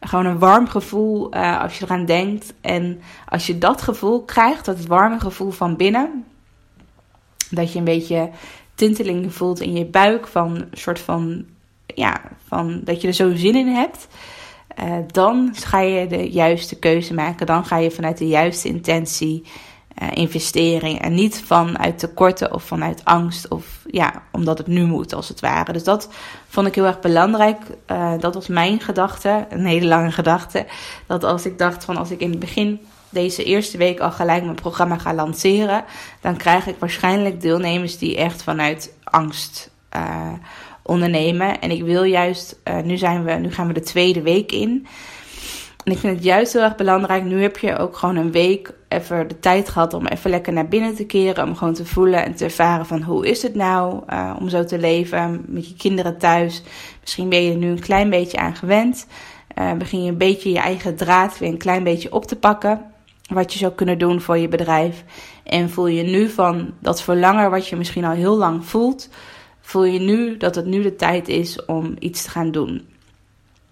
Gewoon 0.00 0.26
een 0.26 0.38
warm 0.38 0.68
gevoel 0.68 1.34
uh, 1.34 1.62
als 1.62 1.78
je 1.78 1.84
eraan 1.84 2.04
denkt. 2.04 2.54
En 2.60 3.00
als 3.28 3.46
je 3.46 3.58
dat 3.58 3.82
gevoel 3.82 4.22
krijgt, 4.22 4.64
dat 4.64 4.86
warme 4.86 5.20
gevoel 5.20 5.50
van 5.50 5.76
binnen. 5.76 6.24
Dat 7.50 7.72
je 7.72 7.78
een 7.78 7.84
beetje 7.84 8.30
tinteling 8.74 9.34
voelt 9.34 9.60
in 9.60 9.72
je 9.72 9.84
buik. 9.84 10.26
Van 10.26 10.54
een 10.54 10.68
soort 10.72 10.98
van, 10.98 11.44
ja, 11.86 12.20
van 12.46 12.80
dat 12.84 13.00
je 13.00 13.08
er 13.08 13.14
zo 13.14 13.34
zin 13.34 13.54
in 13.54 13.68
hebt. 13.68 14.08
Uh, 14.82 14.96
dan 15.06 15.50
ga 15.54 15.80
je 15.80 16.06
de 16.06 16.30
juiste 16.30 16.78
keuze 16.78 17.14
maken. 17.14 17.46
Dan 17.46 17.64
ga 17.64 17.76
je 17.76 17.90
vanuit 17.90 18.18
de 18.18 18.28
juiste 18.28 18.68
intentie 18.68 19.44
uh, 20.02 20.08
investering. 20.12 21.00
En 21.00 21.14
niet 21.14 21.42
vanuit 21.44 21.98
tekorten 21.98 22.52
of 22.52 22.62
vanuit 22.62 23.04
angst 23.04 23.48
of 23.48 23.66
ja, 23.86 24.22
omdat 24.32 24.58
het 24.58 24.66
nu 24.66 24.84
moet 24.84 25.14
als 25.14 25.28
het 25.28 25.40
ware. 25.40 25.72
Dus 25.72 25.84
dat 25.84 26.08
vond 26.48 26.66
ik 26.66 26.74
heel 26.74 26.84
erg 26.84 27.00
belangrijk. 27.00 27.58
Uh, 27.90 28.12
dat 28.20 28.34
was 28.34 28.46
mijn 28.46 28.80
gedachte, 28.80 29.46
een 29.50 29.66
hele 29.66 29.86
lange 29.86 30.12
gedachte. 30.12 30.66
Dat 31.06 31.24
als 31.24 31.46
ik 31.46 31.58
dacht 31.58 31.84
van 31.84 31.96
als 31.96 32.10
ik 32.10 32.20
in 32.20 32.30
het 32.30 32.38
begin 32.38 32.80
deze 33.08 33.44
eerste 33.44 33.78
week 33.78 34.00
al 34.00 34.10
gelijk 34.10 34.42
mijn 34.42 34.54
programma 34.54 34.98
ga 34.98 35.14
lanceren, 35.14 35.84
dan 36.20 36.36
krijg 36.36 36.66
ik 36.66 36.76
waarschijnlijk 36.78 37.40
deelnemers 37.40 37.98
die 37.98 38.16
echt 38.16 38.42
vanuit 38.42 38.92
angst 39.04 39.70
uh, 39.96 40.32
ondernemen. 40.82 41.60
En 41.60 41.70
ik 41.70 41.82
wil 41.82 42.02
juist, 42.02 42.56
nu, 42.84 42.96
zijn 42.96 43.24
we, 43.24 43.32
nu 43.32 43.52
gaan 43.52 43.66
we 43.66 43.72
de 43.72 43.80
tweede 43.80 44.22
week 44.22 44.52
in. 44.52 44.86
En 45.86 45.92
ik 45.92 45.98
vind 45.98 46.14
het 46.14 46.24
juist 46.24 46.52
heel 46.52 46.62
erg 46.62 46.76
belangrijk. 46.76 47.24
Nu 47.24 47.42
heb 47.42 47.58
je 47.58 47.76
ook 47.76 47.96
gewoon 47.96 48.16
een 48.16 48.32
week 48.32 48.72
even 48.88 49.28
de 49.28 49.38
tijd 49.38 49.68
gehad 49.68 49.94
om 49.94 50.06
even 50.06 50.30
lekker 50.30 50.52
naar 50.52 50.68
binnen 50.68 50.94
te 50.94 51.06
keren. 51.06 51.44
Om 51.44 51.56
gewoon 51.56 51.74
te 51.74 51.86
voelen 51.86 52.24
en 52.24 52.34
te 52.34 52.44
ervaren 52.44 52.86
van 52.86 53.02
hoe 53.02 53.26
is 53.26 53.42
het 53.42 53.54
nou 53.54 54.02
uh, 54.08 54.36
om 54.40 54.48
zo 54.48 54.64
te 54.64 54.78
leven 54.78 55.44
met 55.48 55.68
je 55.68 55.76
kinderen 55.76 56.18
thuis. 56.18 56.62
Misschien 57.00 57.28
ben 57.28 57.42
je 57.42 57.50
er 57.50 57.56
nu 57.56 57.70
een 57.70 57.80
klein 57.80 58.10
beetje 58.10 58.38
aan 58.38 58.56
gewend. 58.56 59.06
Uh, 59.58 59.72
begin 59.72 60.02
je 60.02 60.10
een 60.10 60.18
beetje 60.18 60.52
je 60.52 60.58
eigen 60.58 60.96
draad 60.96 61.38
weer 61.38 61.48
een 61.48 61.58
klein 61.58 61.84
beetje 61.84 62.12
op 62.12 62.24
te 62.24 62.36
pakken. 62.36 62.82
Wat 63.28 63.52
je 63.52 63.58
zou 63.58 63.72
kunnen 63.72 63.98
doen 63.98 64.20
voor 64.20 64.38
je 64.38 64.48
bedrijf. 64.48 65.04
En 65.44 65.70
voel 65.70 65.86
je 65.86 66.02
nu 66.02 66.28
van 66.28 66.74
dat 66.80 67.02
verlangen 67.02 67.50
wat 67.50 67.68
je 67.68 67.76
misschien 67.76 68.04
al 68.04 68.14
heel 68.14 68.36
lang 68.36 68.64
voelt. 68.64 69.08
Voel 69.60 69.84
je 69.84 70.00
nu 70.00 70.36
dat 70.36 70.54
het 70.54 70.66
nu 70.66 70.82
de 70.82 70.96
tijd 70.96 71.28
is 71.28 71.64
om 71.64 71.96
iets 71.98 72.22
te 72.22 72.30
gaan 72.30 72.50
doen. 72.50 72.86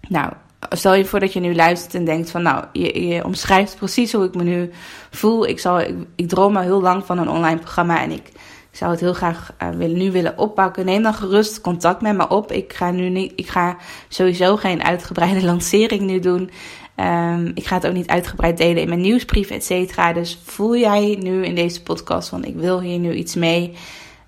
Nou, 0.07 0.33
stel 0.69 0.93
je 0.93 1.05
voor 1.05 1.19
dat 1.19 1.33
je 1.33 1.39
nu 1.39 1.55
luistert 1.55 1.93
en 1.93 2.05
denkt 2.05 2.31
van 2.31 2.41
nou, 2.41 2.65
je, 2.71 3.21
omschrijft 3.25 3.75
precies 3.75 4.13
hoe 4.13 4.25
ik 4.25 4.35
me 4.35 4.43
nu 4.43 4.71
voel. 5.11 5.47
Ik, 5.47 5.59
zal, 5.59 5.79
ik, 6.15 6.29
droom 6.29 6.55
al 6.55 6.61
heel 6.61 6.81
lang 6.81 7.05
van 7.05 7.17
een 7.17 7.29
online 7.29 7.59
programma 7.59 8.01
en 8.01 8.11
ik 8.11 8.31
zou 8.71 8.91
het 8.91 8.99
heel 8.99 9.13
graag 9.13 9.51
willen, 9.77 9.97
nu 9.97 10.11
willen 10.11 10.37
oppakken. 10.37 10.85
Neem 10.85 11.03
dan 11.03 11.13
gerust 11.13 11.61
contact 11.61 12.01
met 12.01 12.15
me 12.15 12.27
op. 12.27 12.51
Ik 12.51 12.73
ga 12.73 12.91
nu 12.91 13.09
niet, 13.09 13.33
ik 13.35 13.47
ga 13.47 13.77
sowieso 14.07 14.55
geen 14.55 14.83
uitgebreide 14.83 15.45
lancering 15.51 16.01
nu 16.01 16.19
doen. 16.19 16.49
Um, 16.95 17.51
ik 17.53 17.65
ga 17.65 17.75
het 17.75 17.87
ook 17.87 17.93
niet 17.93 18.07
uitgebreid 18.07 18.57
delen 18.57 18.81
in 18.81 18.87
mijn 18.87 19.01
nieuwsbrief, 19.01 19.49
et 19.49 19.65
cetera. 19.65 20.13
Dus 20.13 20.41
voel 20.43 20.77
jij 20.77 21.17
nu 21.21 21.45
in 21.45 21.55
deze 21.55 21.83
podcast 21.83 22.29
van 22.29 22.43
ik 22.43 22.55
wil 22.55 22.81
hier 22.81 22.99
nu 22.99 23.13
iets 23.13 23.35
mee. 23.35 23.73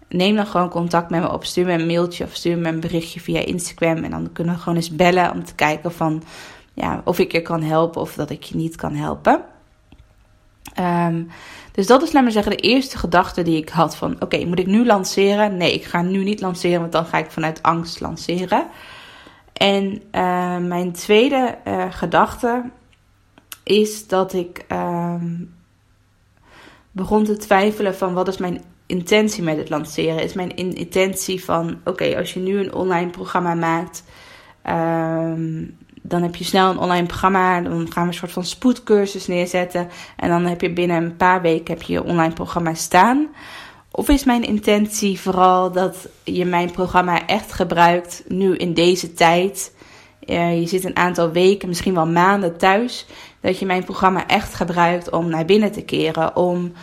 Neem 0.09 0.35
dan 0.35 0.47
gewoon 0.47 0.69
contact 0.69 1.09
met 1.09 1.21
me 1.21 1.31
op. 1.31 1.45
Stuur 1.45 1.65
me 1.65 1.73
een 1.73 1.85
mailtje 1.85 2.23
of 2.23 2.33
stuur 2.33 2.57
me 2.57 2.69
een 2.69 2.79
berichtje 2.79 3.19
via 3.19 3.39
Instagram. 3.39 4.03
En 4.03 4.11
dan 4.11 4.29
kunnen 4.33 4.53
we 4.53 4.59
gewoon 4.59 4.75
eens 4.75 4.95
bellen 4.95 5.31
om 5.31 5.43
te 5.43 5.55
kijken 5.55 5.91
van, 5.91 6.23
ja, 6.73 7.01
of 7.03 7.19
ik 7.19 7.31
je 7.31 7.41
kan 7.41 7.61
helpen 7.61 8.01
of 8.01 8.13
dat 8.13 8.29
ik 8.29 8.43
je 8.43 8.55
niet 8.55 8.75
kan 8.75 8.95
helpen. 8.95 9.43
Ehm, 10.73 11.23
dus 11.71 11.87
dat 11.87 12.01
is, 12.01 12.11
laat 12.11 12.23
maar 12.23 12.31
zeggen, 12.31 12.51
de 12.51 12.63
eerste 12.63 12.97
gedachte 12.97 13.41
die 13.41 13.57
ik 13.57 13.69
had 13.69 13.95
van... 13.95 14.15
oké, 14.19 14.45
moet 14.45 14.59
ik 14.59 14.67
nu 14.67 14.85
lanceren? 14.85 15.57
Nee, 15.57 15.73
ik 15.73 15.83
ga 15.83 16.01
nu 16.01 16.23
niet 16.23 16.41
lanceren, 16.41 16.79
want 16.79 16.91
dan 16.91 17.05
ga 17.05 17.17
ik 17.17 17.31
vanuit 17.31 17.63
angst 17.63 17.99
lanceren. 17.99 18.67
En 19.53 20.01
uh, 20.11 20.57
mijn 20.57 20.91
tweede 20.91 21.57
uh, 21.67 21.85
gedachte 21.89 22.63
is 23.63 24.07
dat 24.07 24.33
ik 24.33 24.65
ehm, 24.67 25.35
begon 26.91 27.23
te 27.23 27.37
twijfelen 27.37 27.95
van 27.95 28.13
wat 28.13 28.27
is 28.27 28.37
mijn 28.37 28.61
intentie 28.87 29.43
met 29.43 29.57
het 29.57 29.69
lanceren? 29.69 30.23
Is 30.23 30.33
mijn 30.33 30.55
intentie 30.55 31.43
van, 31.43 31.77
oké, 31.83 32.17
als 32.17 32.33
je 32.33 32.39
nu 32.39 32.59
een 32.59 32.73
online 32.73 33.09
programma 33.09 33.53
maakt... 33.53 34.03
Um, 34.69 35.77
dan 36.01 36.21
heb 36.21 36.35
je 36.35 36.43
snel 36.43 36.69
een 36.69 36.77
online 36.77 37.05
programma. 37.05 37.61
Dan 37.61 37.91
gaan 37.91 38.03
we 38.03 38.09
een 38.09 38.17
soort 38.17 38.31
van 38.31 38.43
spoedcursus 38.43 39.27
neerzetten. 39.27 39.89
En 40.15 40.29
dan 40.29 40.45
heb 40.45 40.61
je 40.61 40.73
binnen 40.73 41.03
een 41.03 41.15
paar 41.15 41.41
weken 41.41 41.73
heb 41.73 41.83
je, 41.83 41.93
je 41.93 42.03
online 42.03 42.33
programma 42.33 42.73
staan. 42.73 43.27
Of 43.91 44.09
is 44.09 44.23
mijn 44.23 44.43
intentie 44.43 45.19
vooral 45.19 45.71
dat 45.71 46.07
je 46.23 46.45
mijn 46.45 46.71
programma 46.71 47.25
echt 47.25 47.53
gebruikt 47.53 48.23
nu 48.27 48.55
in 48.55 48.73
deze 48.73 49.13
tijd? 49.13 49.75
Je 50.19 50.63
zit 50.65 50.83
een 50.83 50.95
aantal 50.95 51.31
weken, 51.31 51.67
misschien 51.67 51.93
wel 51.93 52.07
maanden 52.07 52.57
thuis. 52.57 53.05
Dat 53.41 53.59
je 53.59 53.65
mijn 53.65 53.83
programma 53.83 54.27
echt 54.27 54.53
gebruikt 54.53 55.09
om 55.09 55.29
naar 55.29 55.45
binnen 55.45 55.71
te 55.71 55.81
keren. 55.81 56.35
Om 56.35 56.73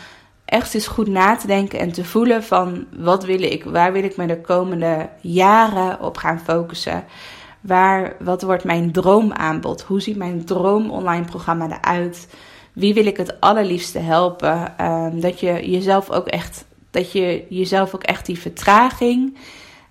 echt 0.44 0.74
eens 0.74 0.86
goed 0.86 1.08
na 1.08 1.36
te 1.36 1.46
denken 1.46 1.78
en 1.78 1.92
te 1.92 2.04
voelen 2.04 2.42
van 2.42 2.86
wat 2.96 3.24
wil 3.24 3.42
ik, 3.42 3.64
waar 3.64 3.92
wil 3.92 4.04
ik 4.04 4.16
me 4.16 4.26
de 4.26 4.40
komende 4.40 5.08
jaren 5.20 6.00
op 6.00 6.16
gaan 6.16 6.40
focussen. 6.40 7.04
Waar, 7.60 8.16
wat 8.20 8.42
wordt 8.42 8.64
mijn 8.64 8.92
droomaanbod? 8.92 9.82
Hoe 9.82 10.00
ziet 10.00 10.16
mijn 10.16 10.44
droom 10.44 10.90
online 10.90 11.24
programma 11.24 11.80
eruit? 11.80 12.28
Wie 12.72 12.94
wil 12.94 13.06
ik 13.06 13.16
het 13.16 13.40
allerliefste 13.40 13.98
helpen? 13.98 14.74
Um, 14.80 15.20
dat 15.20 15.40
je 15.40 15.70
jezelf 15.70 16.10
ook 16.10 16.26
echt, 16.26 16.64
dat 16.90 17.12
je 17.12 17.46
jezelf 17.48 17.94
ook 17.94 18.02
echt 18.02 18.26
die 18.26 18.38
vertraging, 18.38 19.36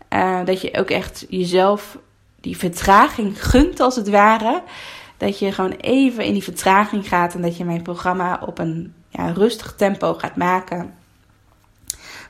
uh, 0.10 0.46
dat 0.46 0.62
je 0.62 0.78
ook 0.78 0.90
echt 0.90 1.26
jezelf 1.30 1.98
die 2.42 2.58
vertraging 2.58 3.46
gunt 3.50 3.80
als 3.80 3.96
het 3.96 4.10
ware. 4.10 4.64
Dat 5.18 5.40
je 5.40 5.52
gewoon 5.52 5.72
even 5.72 6.24
in 6.24 6.34
die 6.34 6.44
vertraging 6.44 7.08
gaat 7.08 7.34
en 7.34 7.42
dat 7.42 7.58
je 7.58 7.66
mijn 7.66 7.82
programma 7.82 8.42
op 8.46 8.60
een 8.60 8.94
ja, 9.14 9.32
rustig 9.32 9.74
tempo 9.76 10.14
gaat 10.14 10.36
maken. 10.36 10.94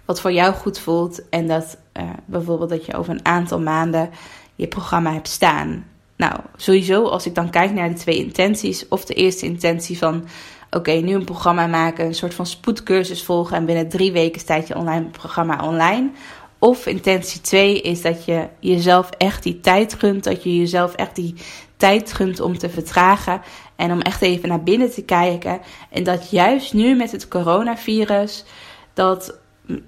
Wat 0.05 0.21
voor 0.21 0.31
jou 0.31 0.53
goed 0.53 0.79
voelt. 0.79 1.29
En 1.29 1.47
dat 1.47 1.77
uh, 1.97 2.09
bijvoorbeeld 2.25 2.69
dat 2.69 2.85
je 2.85 2.95
over 2.95 3.13
een 3.13 3.25
aantal 3.25 3.59
maanden 3.59 4.09
je 4.55 4.67
programma 4.67 5.13
hebt 5.13 5.27
staan. 5.27 5.85
Nou, 6.15 6.33
sowieso 6.55 7.03
als 7.03 7.25
ik 7.25 7.35
dan 7.35 7.49
kijk 7.49 7.71
naar 7.71 7.89
de 7.89 7.95
twee 7.95 8.17
intenties. 8.17 8.87
Of 8.87 9.05
de 9.05 9.13
eerste 9.13 9.45
intentie 9.45 9.97
van 9.97 10.25
oké, 10.71 10.91
nu 10.91 11.13
een 11.13 11.25
programma 11.25 11.67
maken, 11.67 12.05
een 12.05 12.15
soort 12.15 12.33
van 12.33 12.45
spoedcursus 12.45 13.23
volgen 13.23 13.57
en 13.57 13.65
binnen 13.65 13.89
drie 13.89 14.11
weken 14.11 14.41
staat 14.41 14.67
je 14.67 14.75
online 14.75 15.05
programma 15.05 15.65
online. 15.65 16.11
Of 16.63 16.85
intentie 16.85 17.41
2 17.41 17.81
is 17.81 18.01
dat 18.01 18.25
je 18.25 18.47
jezelf 18.59 19.09
echt 19.09 19.43
die 19.43 19.59
tijd 19.59 19.93
gunt, 19.93 20.23
dat 20.23 20.43
je 20.43 20.57
jezelf 20.57 20.93
echt 20.93 21.15
die 21.15 21.35
tijd 21.77 22.13
gunt 22.13 22.39
om 22.39 22.57
te 22.57 22.69
vertragen 22.69 23.41
en 23.75 23.91
om 23.91 24.01
echt 24.01 24.21
even 24.21 24.49
naar 24.49 24.63
binnen 24.63 24.91
te 24.91 25.03
kijken. 25.03 25.59
En 25.89 26.03
dat 26.03 26.29
juist 26.29 26.73
nu 26.73 26.95
met 26.95 27.11
het 27.11 27.27
coronavirus, 27.27 28.45
dat 28.93 29.39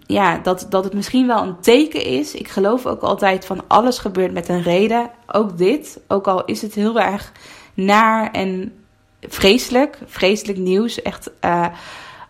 ja, 0.05 0.37
dat, 0.37 0.65
dat 0.69 0.83
het 0.83 0.93
misschien 0.93 1.27
wel 1.27 1.43
een 1.43 1.59
teken 1.59 2.03
is. 2.05 2.33
Ik 2.33 2.47
geloof 2.47 2.85
ook 2.85 3.01
altijd 3.01 3.45
van 3.45 3.63
alles 3.67 3.97
gebeurt 3.97 4.33
met 4.33 4.49
een 4.49 4.63
reden. 4.63 5.11
Ook 5.27 5.57
dit. 5.57 5.99
Ook 6.07 6.27
al 6.27 6.45
is 6.45 6.61
het 6.61 6.73
heel 6.73 6.99
erg 6.99 7.31
naar 7.73 8.31
en 8.31 8.73
vreselijk. 9.21 9.97
Vreselijk 10.05 10.57
nieuws. 10.57 11.01
Echt 11.01 11.31
uh, 11.45 11.67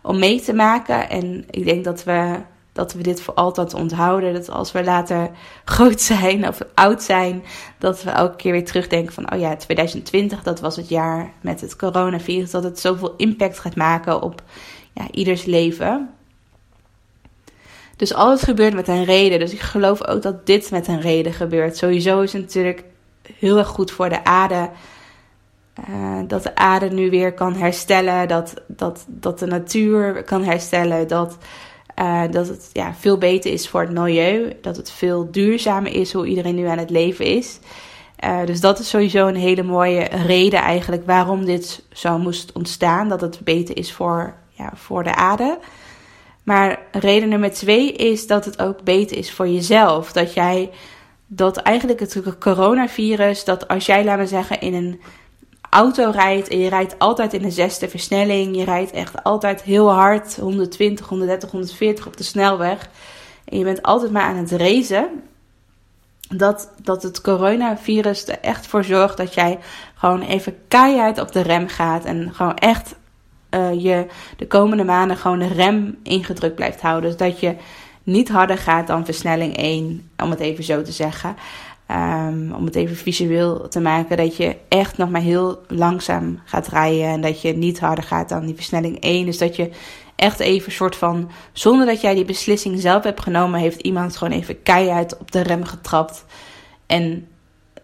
om 0.02 0.20
mee 0.20 0.42
te 0.42 0.54
maken. 0.54 1.10
En 1.10 1.46
ik 1.50 1.66
denk 1.66 1.84
dat 1.84 2.04
we, 2.04 2.40
dat 2.76 2.94
we 2.94 3.04
dit 3.04 3.22
voor 3.22 3.34
altijd 3.34 3.74
onthouden. 3.74 4.34
Dat 4.34 4.50
als 4.50 4.72
we 4.72 4.84
later 4.84 5.30
groot 5.66 6.02
zijn 6.02 6.48
of 6.48 6.60
oud 6.74 7.04
zijn. 7.04 7.44
Dat 7.78 8.04
we 8.04 8.10
elke 8.10 8.36
keer 8.36 8.52
weer 8.52 8.66
terugdenken 8.66 9.14
van... 9.14 9.34
Oh 9.34 9.40
ja, 9.40 9.56
2020 9.56 10.44
dat 10.44 10.60
was 10.60 10.76
het 10.76 10.90
jaar 10.90 11.32
met 11.42 11.62
het 11.62 11.76
coronavirus. 11.76 12.52
Dat 12.52 12.64
het 12.64 12.80
zoveel 12.80 13.14
impact 13.18 13.60
gaat 13.60 13.76
maken 13.76 14.22
op 14.22 14.44
ja, 14.94 15.08
ieders 15.12 15.46
leven. 15.46 16.10
Dus 17.96 18.14
alles 18.14 18.42
gebeurt 18.42 18.74
met 18.74 18.88
een 18.88 19.06
reden. 19.06 19.40
Dus 19.40 19.54
ik 19.54 19.62
geloof 19.62 20.08
ook 20.08 20.22
dat 20.22 20.46
dit 20.46 20.72
met 20.72 20.88
een 20.88 21.02
reden 21.02 21.34
gebeurt. 21.34 21.78
Sowieso 21.78 22.22
is 22.22 22.34
het 22.34 22.42
natuurlijk 22.42 22.84
heel 23.34 23.58
erg 23.58 23.68
goed 23.68 23.92
voor 23.92 24.10
de 24.10 24.24
aarde. 24.24 24.70
Uh, 25.90 26.20
dat 26.28 26.44
de 26.44 26.56
aarde 26.56 26.90
nu 26.90 27.10
weer 27.10 27.34
kan 27.34 27.54
herstellen. 27.54 28.28
Dat, 28.28 28.54
dat, 28.68 29.06
dat 29.08 29.40
de 29.40 29.46
natuur 29.46 30.24
kan 30.24 30.44
herstellen. 30.44 31.08
Dat, 31.08 31.38
uh, 32.00 32.22
dat 32.32 32.48
het 32.48 32.70
ja, 32.74 32.94
veel 32.94 33.18
beter 33.18 33.52
is 33.52 33.70
voor 33.70 33.82
het 33.82 33.92
milieu. 33.92 34.54
Dat 34.62 34.76
het 34.76 34.92
veel 34.92 35.32
duurzamer 35.32 35.92
is 35.92 36.14
hoe 36.14 36.28
iedereen 36.28 36.56
nu 36.56 36.66
aan 36.66 36.78
het 36.78 36.90
leven 36.90 37.26
is. 37.26 37.60
Uh, 38.24 38.46
dus 38.46 38.62
dat 38.62 38.80
is 38.80 38.90
sowieso 38.90 39.28
een 39.28 39.36
hele 39.36 39.64
mooie 39.64 40.04
reden 40.04 40.60
eigenlijk 40.60 41.06
waarom 41.06 41.46
dit 41.46 41.84
zo 41.94 42.18
moest 42.18 42.52
ontstaan. 42.52 43.10
Dat 43.10 43.22
het 43.22 43.40
beter 43.44 43.78
is 43.78 43.94
voor, 43.94 44.34
ja, 44.50 44.72
voor 44.74 45.04
de 45.04 45.16
aarde. 45.16 45.60
Maar 46.44 46.80
reden 46.92 47.30
nummer 47.30 47.52
twee 47.52 47.92
is 47.92 48.28
dat 48.28 48.46
het 48.46 48.62
ook 48.62 48.84
beter 48.84 49.18
is 49.18 49.32
voor 49.32 49.48
jezelf. 49.48 50.12
Dat 50.12 50.34
jij, 50.34 50.70
dat 51.28 51.58
eigenlijk 51.58 52.00
het 52.00 52.38
coronavirus, 52.40 53.44
dat 53.44 53.68
als 53.68 53.86
jij, 53.86 54.04
laten 54.04 54.24
we 54.24 54.30
zeggen, 54.30 54.62
in 54.62 54.74
een 54.74 55.02
auto 55.76 56.10
rijdt 56.10 56.48
en 56.48 56.60
je 56.60 56.70
rijdt 56.70 57.00
altijd 57.00 57.34
in 57.34 57.42
de 57.42 57.52
zesde 57.52 57.90
versnelling, 57.90 58.56
je 58.56 58.64
rijdt 58.64 58.92
echt 58.92 59.24
altijd 59.24 59.62
heel 59.62 59.92
hard, 59.92 60.36
120, 60.36 61.08
130, 61.08 61.52
140 61.52 62.08
op 62.08 62.18
de 62.18 62.24
snelweg, 62.24 62.90
en 63.46 63.58
je 63.58 63.64
bent 63.64 63.82
altijd 63.82 64.12
maar 64.12 64.24
aan 64.24 64.36
het 64.36 64.52
racen, 64.52 65.08
dat, 66.30 66.72
dat 66.82 67.04
het 67.04 67.22
coronavirus 67.22 68.28
er 68.28 68.40
echt 68.40 68.68
voor 68.68 68.84
zorgt 68.84 69.18
dat 69.18 69.34
jij 69.34 69.60
gewoon 69.96 70.22
even 70.22 70.58
keihard 70.68 71.20
op 71.20 71.32
de 71.32 71.42
rem 71.42 71.68
gaat 71.68 72.06
en 72.06 72.34
gewoon 72.34 72.56
echt 72.56 72.96
uh, 73.50 73.84
je 73.84 74.06
de 74.38 74.48
komende 74.48 74.84
maanden 74.84 75.18
gewoon 75.18 75.40
de 75.40 75.48
rem 75.48 75.98
ingedrukt 76.04 76.56
blijft 76.56 76.82
houden. 76.82 77.10
Dus 77.10 77.20
dat 77.20 77.40
je 77.40 77.56
niet 78.04 78.30
harder 78.30 78.58
gaat 78.58 78.88
dan 78.88 79.06
versnelling 79.06 79.58
1, 79.58 80.10
om 80.18 80.30
het 80.30 80.40
even 80.40 80.64
zo 80.64 80.82
te 80.82 80.92
zeggen. 80.92 81.36
Um, 81.92 82.54
om 82.54 82.66
het 82.66 82.76
even 82.76 82.96
visueel 82.96 83.68
te 83.68 83.80
maken, 83.80 84.18
dat 84.18 84.38
je 84.38 84.56
echt 84.70 84.98
nog 84.98 85.10
maar 85.10 85.22
heel 85.22 85.62
langzaam 85.68 86.40
gaat 86.46 86.68
rijden. 86.68 87.08
En 87.08 87.22
dat 87.22 87.42
je 87.42 87.54
niet 87.54 87.80
harder 87.80 88.04
gaat 88.04 88.30
dan 88.30 88.46
die 88.46 88.56
versnelling 88.56 89.00
1. 89.00 89.26
Dus 89.26 89.38
dat 89.38 89.56
je 89.56 89.70
echt 90.16 90.40
even 90.40 90.72
soort 90.72 90.96
van, 90.96 91.32
zonder 91.54 91.86
dat 91.86 92.02
jij 92.02 92.16
die 92.16 92.26
beslissing 92.26 92.80
zelf 92.80 93.04
hebt 93.04 93.22
genomen, 93.22 93.60
heeft 93.60 93.82
iemand 93.82 94.18
gewoon 94.18 94.34
even 94.34 94.64
keihard 94.64 95.18
op 95.18 95.32
de 95.32 95.42
rem 95.42 95.64
getrapt. 95.64 96.26
En 96.86 97.28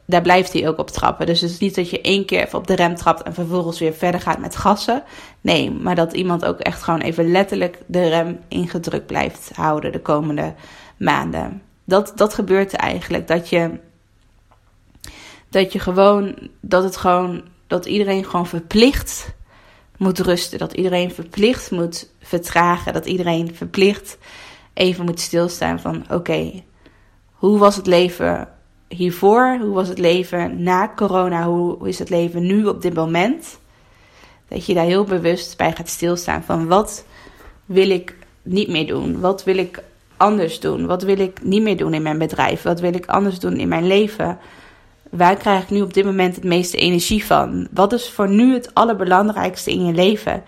daar 0.05 0.21
blijft 0.21 0.53
hij 0.53 0.67
ook 0.67 0.77
op 0.77 0.89
trappen. 0.89 1.25
Dus 1.25 1.41
het 1.41 1.49
is 1.51 1.59
niet 1.59 1.75
dat 1.75 1.89
je 1.89 2.01
één 2.01 2.25
keer 2.25 2.43
even 2.43 2.59
op 2.59 2.67
de 2.67 2.75
rem 2.75 2.95
trapt 2.95 3.23
en 3.23 3.33
vervolgens 3.33 3.79
weer 3.79 3.93
verder 3.93 4.21
gaat 4.21 4.39
met 4.39 4.55
gassen. 4.55 5.03
Nee, 5.41 5.71
maar 5.71 5.95
dat 5.95 6.13
iemand 6.13 6.45
ook 6.45 6.59
echt 6.59 6.83
gewoon 6.83 7.01
even 7.01 7.31
letterlijk 7.31 7.81
de 7.85 8.07
rem 8.07 8.39
ingedrukt 8.47 9.07
blijft 9.07 9.51
houden 9.55 9.91
de 9.91 10.01
komende 10.01 10.53
maanden. 10.97 11.61
Dat, 11.85 12.13
dat 12.15 12.33
gebeurt 12.33 12.73
eigenlijk. 12.73 13.27
Dat 13.27 13.49
je, 13.49 13.79
dat 15.51 15.73
je 15.73 15.79
gewoon, 15.79 16.35
dat 16.61 16.83
het 16.83 16.97
gewoon, 16.97 17.41
dat 17.67 17.85
iedereen 17.85 18.25
gewoon 18.25 18.47
verplicht 18.47 19.33
moet 19.97 20.19
rusten. 20.19 20.59
Dat 20.59 20.73
iedereen 20.73 21.11
verplicht 21.11 21.71
moet 21.71 22.09
vertragen. 22.19 22.93
Dat 22.93 23.05
iedereen 23.05 23.55
verplicht 23.55 24.17
even 24.73 25.05
moet 25.05 25.19
stilstaan 25.19 25.79
van 25.79 26.05
oké, 26.09 26.63
hoe 27.31 27.57
was 27.57 27.75
het 27.75 27.87
leven 27.87 28.47
hiervoor? 28.87 29.57
Hoe 29.61 29.73
was 29.73 29.87
het 29.87 29.97
leven 29.97 30.63
na 30.63 30.91
corona? 30.95 31.45
Hoe 31.45 31.87
is 31.87 31.99
het 31.99 32.09
leven 32.09 32.45
nu 32.45 32.65
op 32.65 32.81
dit 32.81 32.93
moment? 32.93 33.59
Dat 34.47 34.65
je 34.65 34.73
daar 34.73 34.85
heel 34.85 35.03
bewust 35.03 35.57
bij 35.57 35.71
gaat 35.71 35.89
stilstaan 35.89 36.43
van 36.43 36.67
wat 36.67 37.05
wil 37.65 37.89
ik 37.89 38.15
niet 38.41 38.67
meer 38.67 38.87
doen? 38.87 39.19
Wat 39.19 39.43
wil 39.43 39.57
ik 39.57 39.83
anders 40.17 40.59
doen? 40.59 40.85
Wat 40.85 41.03
wil 41.03 41.19
ik 41.19 41.43
niet 41.43 41.61
meer 41.61 41.77
doen 41.77 41.93
in 41.93 42.01
mijn 42.01 42.17
bedrijf? 42.17 42.61
Wat 42.61 42.79
wil 42.79 42.93
ik 42.93 43.05
anders 43.05 43.39
doen 43.39 43.57
in 43.57 43.67
mijn 43.67 43.87
leven? 43.87 44.39
Waar 45.11 45.35
krijg 45.35 45.63
ik 45.63 45.69
nu 45.69 45.81
op 45.81 45.93
dit 45.93 46.05
moment 46.05 46.35
het 46.35 46.43
meeste 46.43 46.77
energie 46.77 47.25
van? 47.25 47.67
Wat 47.71 47.93
is 47.93 48.09
voor 48.09 48.29
nu 48.29 48.53
het 48.53 48.73
allerbelangrijkste 48.73 49.71
in 49.71 49.85
je 49.85 49.93
leven? 49.93 50.43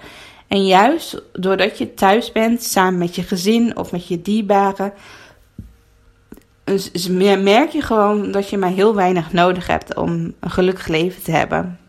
En 0.47 0.65
juist 0.65 1.21
doordat 1.33 1.77
je 1.77 1.93
thuis 1.93 2.31
bent, 2.31 2.63
samen 2.63 2.99
met 2.99 3.15
je 3.15 3.23
gezin 3.23 3.77
of 3.77 3.91
met 3.91 4.07
je 4.07 4.21
dierbaren, 4.21 4.93
merk 7.43 7.69
je 7.69 7.81
gewoon 7.81 8.31
dat 8.31 8.49
je 8.49 8.57
maar 8.57 8.69
heel 8.69 8.95
weinig 8.95 9.33
nodig 9.33 9.67
hebt 9.67 9.95
om 9.95 10.33
een 10.39 10.51
gelukkig 10.51 10.87
leven 10.87 11.23
te 11.23 11.31
hebben. 11.31 11.79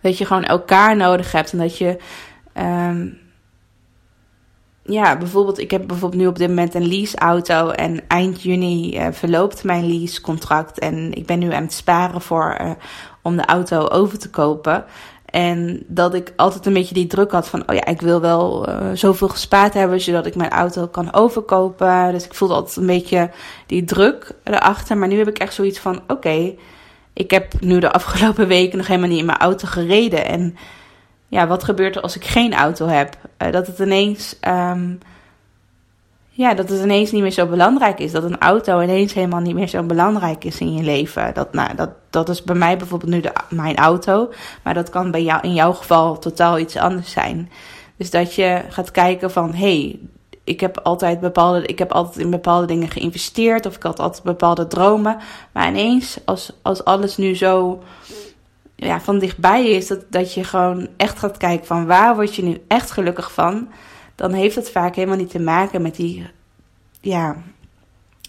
Dat 0.00 0.18
je 0.18 0.24
gewoon 0.24 0.44
elkaar 0.44 0.96
nodig 0.96 1.32
hebt 1.32 1.52
en 1.52 1.58
dat 1.58 1.78
je, 1.78 1.98
um, 2.58 3.18
ja, 4.88 5.16
bijvoorbeeld, 5.16 5.58
ik 5.58 5.70
heb 5.70 5.86
bijvoorbeeld 5.86 6.22
nu 6.22 6.28
op 6.28 6.38
dit 6.38 6.48
moment 6.48 6.74
een 6.74 6.88
leaseauto. 6.88 7.70
En 7.70 8.00
eind 8.08 8.42
juni 8.42 8.98
uh, 8.98 9.06
verloopt 9.10 9.64
mijn 9.64 9.86
leasecontract. 9.86 10.78
En 10.78 11.12
ik 11.12 11.26
ben 11.26 11.38
nu 11.38 11.52
aan 11.52 11.62
het 11.62 11.72
sparen 11.72 12.20
voor, 12.20 12.58
uh, 12.60 12.70
om 13.22 13.36
de 13.36 13.44
auto 13.44 13.88
over 13.88 14.18
te 14.18 14.30
kopen. 14.30 14.84
En 15.24 15.82
dat 15.86 16.14
ik 16.14 16.32
altijd 16.36 16.66
een 16.66 16.72
beetje 16.72 16.94
die 16.94 17.06
druk 17.06 17.30
had 17.30 17.48
van, 17.48 17.62
oh 17.68 17.74
ja, 17.74 17.84
ik 17.84 18.00
wil 18.00 18.20
wel 18.20 18.68
uh, 18.68 18.76
zoveel 18.94 19.28
gespaard 19.28 19.74
hebben, 19.74 20.00
zodat 20.00 20.26
ik 20.26 20.34
mijn 20.34 20.50
auto 20.50 20.86
kan 20.86 21.14
overkopen. 21.14 22.12
Dus 22.12 22.24
ik 22.24 22.34
voelde 22.34 22.54
altijd 22.54 22.76
een 22.76 22.86
beetje 22.86 23.30
die 23.66 23.84
druk 23.84 24.34
erachter. 24.44 24.96
Maar 24.96 25.08
nu 25.08 25.18
heb 25.18 25.28
ik 25.28 25.38
echt 25.38 25.54
zoiets 25.54 25.78
van, 25.78 26.00
oké, 26.06 26.54
ik 27.12 27.30
heb 27.30 27.60
nu 27.60 27.78
de 27.78 27.92
afgelopen 27.92 28.48
weken 28.58 28.78
nog 28.78 28.86
helemaal 28.86 29.08
niet 29.08 29.18
in 29.18 29.26
mijn 29.26 29.38
auto 29.38 29.68
gereden. 29.68 30.26
En 30.26 30.56
ja, 31.28 31.46
wat 31.46 31.64
gebeurt 31.64 31.96
er 31.96 32.02
als 32.02 32.16
ik 32.16 32.24
geen 32.24 32.54
auto 32.54 32.86
heb? 32.86 33.16
Uh, 33.42 33.52
dat 33.52 33.66
het 33.66 33.78
ineens, 33.78 34.36
um, 34.48 34.98
ja, 36.28 36.54
dat 36.54 36.68
het 36.68 36.82
ineens 36.82 37.10
niet 37.10 37.22
meer 37.22 37.30
zo 37.30 37.46
belangrijk 37.46 37.98
is. 37.98 38.12
Dat 38.12 38.22
een 38.22 38.38
auto 38.38 38.80
ineens 38.80 39.14
helemaal 39.14 39.40
niet 39.40 39.54
meer 39.54 39.68
zo 39.68 39.82
belangrijk 39.82 40.44
is 40.44 40.60
in 40.60 40.74
je 40.74 40.82
leven. 40.82 41.34
Dat, 41.34 41.52
nou, 41.52 41.74
dat, 41.74 41.90
dat 42.10 42.28
is 42.28 42.42
bij 42.42 42.54
mij 42.54 42.76
bijvoorbeeld 42.76 43.10
nu 43.10 43.20
de, 43.20 43.32
mijn 43.48 43.76
auto. 43.76 44.32
Maar 44.62 44.74
dat 44.74 44.90
kan 44.90 45.10
bij 45.10 45.22
jou, 45.22 45.40
in 45.42 45.54
jouw 45.54 45.72
geval 45.72 46.18
totaal 46.18 46.58
iets 46.58 46.76
anders 46.76 47.10
zijn. 47.10 47.50
Dus 47.96 48.10
dat 48.10 48.34
je 48.34 48.62
gaat 48.68 48.90
kijken 48.90 49.30
van, 49.30 49.54
hey, 49.54 49.98
ik 50.44 50.60
heb 50.60 50.78
altijd 50.78 51.20
bepaalde, 51.20 51.66
ik 51.66 51.78
heb 51.78 51.92
altijd 51.92 52.16
in 52.16 52.30
bepaalde 52.30 52.66
dingen 52.66 52.88
geïnvesteerd. 52.88 53.66
Of 53.66 53.76
ik 53.76 53.82
had 53.82 54.00
altijd 54.00 54.22
bepaalde 54.22 54.66
dromen. 54.66 55.16
Maar 55.52 55.68
ineens, 55.68 56.18
als, 56.24 56.52
als 56.62 56.84
alles 56.84 57.16
nu 57.16 57.36
zo 57.36 57.82
ja, 58.80 59.00
van 59.00 59.18
dichtbij 59.18 59.70
is, 59.70 59.86
dat, 59.86 60.04
dat 60.10 60.34
je 60.34 60.44
gewoon 60.44 60.88
echt 60.96 61.18
gaat 61.18 61.36
kijken 61.36 61.66
van 61.66 61.86
waar 61.86 62.14
word 62.14 62.34
je 62.34 62.42
nu 62.42 62.62
echt 62.68 62.90
gelukkig 62.90 63.32
van, 63.32 63.68
dan 64.14 64.32
heeft 64.32 64.54
het 64.54 64.70
vaak 64.70 64.94
helemaal 64.94 65.16
niet 65.16 65.30
te 65.30 65.40
maken 65.40 65.82
met 65.82 65.96
die 65.96 66.26
ja, 67.00 67.36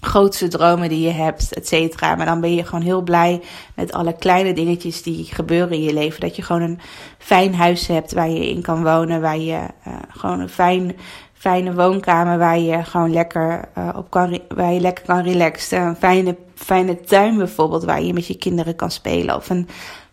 grootste 0.02 0.48
dromen 0.48 0.90
die 0.90 1.02
je 1.02 1.12
hebt, 1.12 1.54
et 1.54 1.68
cetera. 1.68 2.16
Maar 2.16 2.26
dan 2.26 2.42
ben 2.42 2.56
je 2.56 2.66
gewoon 2.66 2.84
heel 2.84 3.02
blij 3.02 3.42
met 3.76 3.92
alle 3.92 4.14
kleine 4.14 4.54
dingetjes 4.54 5.04
die 5.04 5.26
gebeuren 5.26 5.72
in 5.72 5.84
je 5.84 5.94
leven. 5.94 6.20
Dat 6.20 6.36
je 6.36 6.42
gewoon 6.42 6.62
een 6.62 6.80
fijn 7.18 7.56
huis 7.56 7.88
hebt 7.88 8.14
waar 8.14 8.30
je 8.30 8.50
in 8.50 8.62
kan 8.62 8.84
wonen, 8.84 9.22
waar 9.22 9.38
je 9.38 9.60
uh, 9.88 9.94
gewoon 10.10 10.40
een 10.40 10.50
fijn, 10.50 10.96
fijne 11.34 11.74
woonkamer 11.74 12.38
waar 12.38 12.60
je 12.60 12.84
gewoon 12.84 13.14
lekker 13.14 13.70
uh, 13.78 13.90
op 13.96 14.10
kan, 14.10 14.40
waar 14.48 14.74
je 14.74 14.80
lekker 14.80 15.06
kan 15.06 15.24
relaxen. 15.24 15.82
Een 15.82 15.96
fijne, 15.96 16.36
fijne 16.56 17.00
tuin 17.00 17.38
bijvoorbeeld 17.38 17.84
waar 17.84 18.02
je 18.02 18.14
met 18.14 18.28
je 18.28 18.38
kinderen 18.38 18.76
kan 18.76 18.92
spelen. 18.92 19.36
Of 19.36 19.50
een 19.50 19.68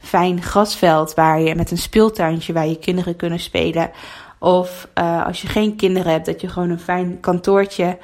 fijn 0.07 0.43
grasveld 0.43 1.15
waar 1.15 1.41
je 1.41 1.55
met 1.55 1.71
een 1.71 1.79
speeltuintje 1.79 2.53
waar 2.53 2.67
je 2.67 2.79
kinderen 2.79 3.17
kunnen 3.17 3.41
spelen. 3.41 3.91
Of 4.39 4.89
uh, 4.99 5.27
als 5.27 5.43
je 5.43 5.49
geen 5.49 5.77
kinderen 5.77 6.13
hebt, 6.13 6.27
dat 6.27 6.41
je 6.41 6.49
gewoon 6.49 6.71
een 6.71 6.81
fijn 6.81 7.21
kantoortje 7.21 7.99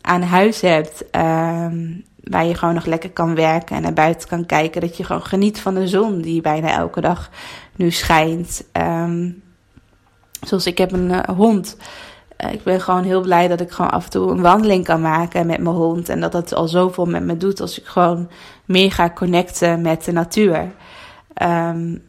aan 0.00 0.22
huis 0.22 0.60
hebt. 0.60 1.04
Um, 1.16 2.04
waar 2.24 2.44
je 2.44 2.54
gewoon 2.54 2.74
nog 2.74 2.86
lekker 2.86 3.10
kan 3.10 3.34
werken 3.34 3.76
en 3.76 3.82
naar 3.82 3.92
buiten 3.92 4.28
kan 4.28 4.46
kijken. 4.46 4.80
Dat 4.80 4.96
je 4.96 5.04
gewoon 5.04 5.24
geniet 5.24 5.60
van 5.60 5.74
de 5.74 5.88
zon 5.88 6.20
die 6.20 6.40
bijna 6.40 6.70
elke 6.70 7.00
dag 7.00 7.30
nu 7.76 7.90
schijnt. 7.90 8.64
Um, 8.72 9.42
zoals 10.40 10.66
ik 10.66 10.78
heb 10.78 10.92
een 10.92 11.10
uh, 11.10 11.20
hond. 11.36 11.76
Uh, 12.44 12.52
ik 12.52 12.62
ben 12.62 12.80
gewoon 12.80 13.04
heel 13.04 13.20
blij 13.20 13.48
dat 13.48 13.60
ik 13.60 13.70
gewoon 13.70 13.90
af 13.90 14.04
en 14.04 14.10
toe 14.10 14.30
een 14.30 14.40
wandeling 14.40 14.84
kan 14.84 15.00
maken 15.00 15.46
met 15.46 15.60
mijn 15.60 15.76
hond. 15.76 16.08
En 16.08 16.20
dat 16.20 16.32
dat 16.32 16.54
al 16.54 16.68
zoveel 16.68 17.06
met 17.06 17.24
me 17.24 17.36
doet 17.36 17.60
als 17.60 17.78
ik 17.80 17.86
gewoon 17.86 18.30
meer 18.64 18.92
ga 18.92 19.10
connecten 19.10 19.80
met 19.80 20.04
de 20.04 20.12
natuur. 20.12 20.70
Um, 21.42 22.02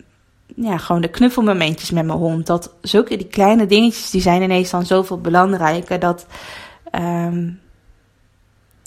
ja, 0.56 0.78
gewoon 0.78 1.01
de 1.01 1.08
knuffelmomentjes 1.08 1.92
met 1.92 2.06
mijn 2.06 2.18
hond. 2.18 2.48
Dat 2.48 2.74
zulke 2.82 3.18
die 3.18 3.28
kleine 3.28 3.66
dingetjes, 3.66 4.10
die 4.10 4.22
zijn 4.22 4.42
ineens 4.42 4.70
dan 4.70 4.86
zoveel 4.86 5.22
belangrijker. 5.22 6.00
Dat, 6.00 6.25
um, 6.92 7.60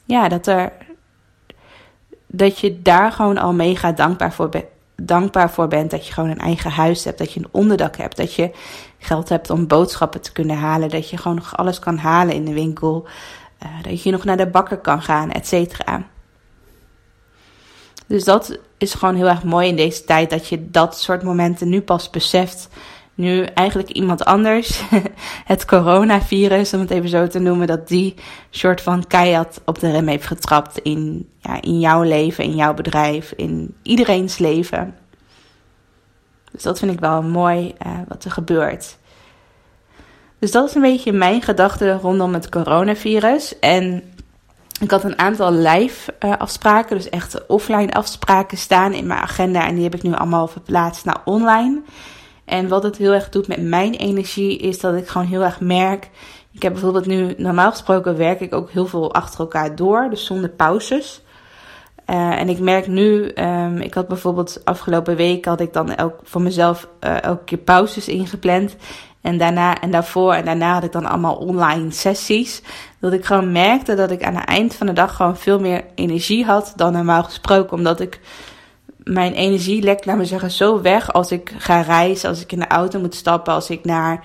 ja, 0.05 0.29
dat 0.29 0.47
er, 0.47 0.73
dat 2.27 2.59
je 2.59 2.83
daar 2.83 3.12
gewoon 3.12 3.38
al 3.38 3.53
mega 3.53 3.92
dankbaar 3.92 4.33
voor, 4.33 4.51
dankbaar 4.97 5.51
voor 5.51 5.68
bent. 5.68 5.90
Dat 5.90 6.07
je 6.07 6.12
gewoon 6.12 6.31
een 6.31 6.38
eigen 6.38 6.70
huis 6.70 7.05
hebt, 7.05 7.18
dat 7.18 7.33
je 7.33 7.40
een 7.40 7.49
onderdak 7.51 7.97
hebt. 7.97 8.16
Dat 8.16 8.35
je 8.35 8.51
geld 8.99 9.29
hebt 9.29 9.51
om 9.51 9.66
boodschappen 9.66 10.20
te 10.20 10.33
kunnen 10.33 10.57
halen. 10.57 10.88
Dat 10.88 11.11
je 11.11 11.16
gewoon 11.16 11.37
nog 11.37 11.57
alles 11.57 11.79
kan 11.79 11.99
halen 11.99 12.35
in 12.35 12.44
de 12.44 12.53
winkel. 12.53 13.07
Uh, 13.62 13.83
dat 13.83 14.03
je 14.03 14.11
nog 14.11 14.25
naar 14.25 14.37
de 14.37 14.47
bakker 14.47 14.79
kan 14.79 15.03
gaan, 15.03 15.31
et 15.31 15.47
cetera. 15.47 16.03
Dus 18.07 18.25
dat 18.25 18.59
is 18.85 18.94
gewoon 18.94 19.14
heel 19.14 19.29
erg 19.29 19.44
mooi 19.44 19.68
in 19.68 19.77
deze 19.77 20.05
tijd 20.05 20.31
dat 20.31 20.49
je 20.49 20.70
dat 20.70 20.99
soort 20.99 21.23
momenten 21.23 21.68
nu 21.68 21.81
pas 21.81 22.11
beseft. 22.11 22.68
Nu 23.14 23.42
eigenlijk 23.42 23.90
iemand 23.90 24.25
anders, 24.25 24.83
het 25.53 25.64
coronavirus, 25.64 26.75
om 26.75 26.81
het 26.81 26.90
even 26.90 27.09
zo 27.09 27.27
te 27.27 27.38
noemen, 27.38 27.66
dat 27.66 27.88
die 27.88 28.14
soort 28.51 28.81
van 28.81 29.07
keihard 29.07 29.61
op 29.64 29.79
de 29.79 29.90
rem 29.90 30.07
heeft 30.07 30.27
getrapt 30.27 30.79
in, 30.79 31.29
ja, 31.40 31.62
in 31.62 31.81
jouw 31.81 32.03
leven, 32.03 32.44
in 32.44 32.55
jouw 32.55 32.75
bedrijf, 32.75 33.33
in 33.37 33.75
iedereen's 33.83 34.38
leven. 34.38 34.94
Dus 36.53 36.62
dat 36.62 36.79
vind 36.79 36.92
ik 36.92 37.01
wel 37.01 37.23
mooi 37.23 37.75
uh, 37.87 37.92
wat 38.09 38.25
er 38.25 38.31
gebeurt. 38.31 38.97
Dus 40.38 40.53
dat 40.53 40.68
is 40.68 40.75
een 40.75 40.83
beetje 40.83 41.12
mijn 41.12 41.42
gedachte 41.42 41.92
rondom 41.92 42.35
het 42.35 42.49
coronavirus. 42.49 43.59
En 43.59 44.03
ik 44.80 44.90
had 44.90 45.04
een 45.04 45.18
aantal 45.18 45.52
live 45.52 46.14
uh, 46.24 46.37
afspraken, 46.38 46.96
dus 46.96 47.08
echt 47.08 47.46
offline 47.46 47.92
afspraken 47.92 48.58
staan 48.58 48.92
in 48.92 49.06
mijn 49.06 49.20
agenda. 49.20 49.66
En 49.66 49.74
die 49.74 49.84
heb 49.84 49.94
ik 49.94 50.02
nu 50.02 50.14
allemaal 50.14 50.48
verplaatst 50.48 51.04
naar 51.04 51.20
online. 51.24 51.82
En 52.44 52.68
wat 52.68 52.82
het 52.82 52.96
heel 52.96 53.12
erg 53.12 53.28
doet 53.28 53.48
met 53.48 53.62
mijn 53.62 53.94
energie 53.94 54.58
is 54.58 54.80
dat 54.80 54.94
ik 54.94 55.08
gewoon 55.08 55.26
heel 55.26 55.42
erg 55.42 55.60
merk. 55.60 56.10
Ik 56.52 56.62
heb 56.62 56.72
bijvoorbeeld 56.72 57.06
nu, 57.06 57.34
normaal 57.37 57.70
gesproken 57.70 58.16
werk 58.16 58.40
ik 58.40 58.54
ook 58.54 58.70
heel 58.70 58.87
veel 58.87 59.14
achter 59.14 59.40
elkaar 59.40 59.76
door, 59.76 60.06
dus 60.10 60.26
zonder 60.26 60.50
pauzes. 60.50 61.22
Uh, 62.10 62.40
en 62.40 62.48
ik 62.48 62.58
merk 62.58 62.87
nu, 62.87 63.32
um, 63.34 63.76
ik 63.76 63.94
had 63.94 64.08
bijvoorbeeld 64.08 64.60
afgelopen 64.64 65.16
week 65.16 65.44
had 65.44 65.60
ik 65.60 65.72
dan 65.72 65.94
elk, 65.94 66.14
voor 66.22 66.42
mezelf 66.42 66.88
uh, 67.00 67.22
elke 67.22 67.44
keer 67.44 67.58
pauzes 67.58 68.08
ingepland. 68.08 68.76
En 69.24 69.38
daarna 69.38 69.80
en 69.80 69.90
daarvoor 69.90 70.32
en 70.32 70.44
daarna 70.44 70.72
had 70.72 70.84
ik 70.84 70.92
dan 70.92 71.06
allemaal 71.06 71.34
online 71.34 71.90
sessies. 71.90 72.62
Dat 73.00 73.12
ik 73.12 73.24
gewoon 73.24 73.52
merkte 73.52 73.94
dat 73.94 74.10
ik 74.10 74.24
aan 74.24 74.34
het 74.34 74.48
eind 74.48 74.74
van 74.74 74.87
de 74.87 74.92
dag 74.92 75.16
gewoon 75.16 75.37
veel 75.37 75.60
meer 75.60 75.84
energie 75.94 76.44
had 76.44 76.72
dan 76.76 76.92
normaal 76.92 77.24
gesproken. 77.24 77.76
Omdat 77.76 78.00
ik 78.00 78.20
mijn 78.96 79.32
energie 79.32 79.82
lekt, 79.82 80.04
laat 80.04 80.16
me 80.16 80.24
zeggen, 80.24 80.50
zo 80.50 80.80
weg 80.80 81.12
als 81.12 81.32
ik 81.32 81.54
ga 81.58 81.80
reizen, 81.80 82.28
als 82.28 82.42
ik 82.42 82.52
in 82.52 82.58
de 82.58 82.66
auto 82.66 83.00
moet 83.00 83.14
stappen, 83.14 83.54
als 83.54 83.70
ik 83.70 83.84
naar 83.84 84.24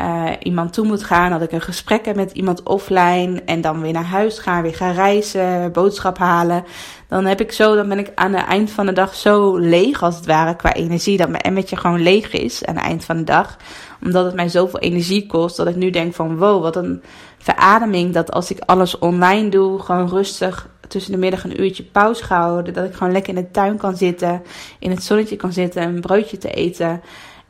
uh, 0.00 0.30
iemand 0.42 0.72
toe 0.72 0.86
moet 0.86 1.02
gaan, 1.02 1.30
dat 1.30 1.42
ik 1.42 1.52
een 1.52 1.60
gesprek 1.60 2.04
heb 2.04 2.16
met 2.16 2.32
iemand 2.32 2.62
offline 2.62 3.42
en 3.44 3.60
dan 3.60 3.80
weer 3.80 3.92
naar 3.92 4.04
huis 4.04 4.38
ga, 4.38 4.62
weer 4.62 4.74
gaan 4.74 4.92
reizen, 4.92 5.72
boodschap 5.72 6.18
halen. 6.18 6.64
Dan 7.08 7.24
heb 7.24 7.40
ik 7.40 7.52
zo, 7.52 7.74
dan 7.74 7.88
ben 7.88 7.98
ik 7.98 8.12
aan 8.14 8.32
het 8.32 8.46
eind 8.46 8.70
van 8.70 8.86
de 8.86 8.92
dag 8.92 9.14
zo 9.14 9.56
leeg 9.56 10.02
als 10.02 10.16
het 10.16 10.26
ware 10.26 10.56
qua 10.56 10.74
energie, 10.74 11.16
dat 11.16 11.28
mijn 11.28 11.42
emmetje 11.42 11.76
gewoon 11.76 12.02
leeg 12.02 12.32
is 12.32 12.64
aan 12.64 12.76
het 12.76 12.84
eind 12.84 13.04
van 13.04 13.16
de 13.16 13.24
dag. 13.24 13.56
Omdat 14.02 14.24
het 14.24 14.34
mij 14.34 14.48
zoveel 14.48 14.80
energie 14.80 15.26
kost, 15.26 15.56
dat 15.56 15.66
ik 15.66 15.76
nu 15.76 15.90
denk 15.90 16.14
van 16.14 16.36
wow, 16.36 16.62
wat 16.62 16.76
een 16.76 17.02
verademing 17.38 18.14
dat 18.14 18.32
als 18.32 18.50
ik 18.50 18.58
alles 18.66 18.98
online 18.98 19.48
doe, 19.48 19.78
gewoon 19.78 20.08
rustig 20.08 20.68
tussen 20.88 21.12
de 21.12 21.18
middag 21.18 21.44
een 21.44 21.60
uurtje 21.60 21.82
pauze 21.82 22.24
ga 22.24 22.40
houden, 22.40 22.74
dat 22.74 22.84
ik 22.84 22.94
gewoon 22.94 23.12
lekker 23.12 23.36
in 23.36 23.42
de 23.42 23.50
tuin 23.50 23.76
kan 23.76 23.96
zitten, 23.96 24.42
in 24.78 24.90
het 24.90 25.02
zonnetje 25.02 25.36
kan 25.36 25.52
zitten, 25.52 25.82
een 25.82 26.00
broodje 26.00 26.38
te 26.38 26.50
eten. 26.50 27.00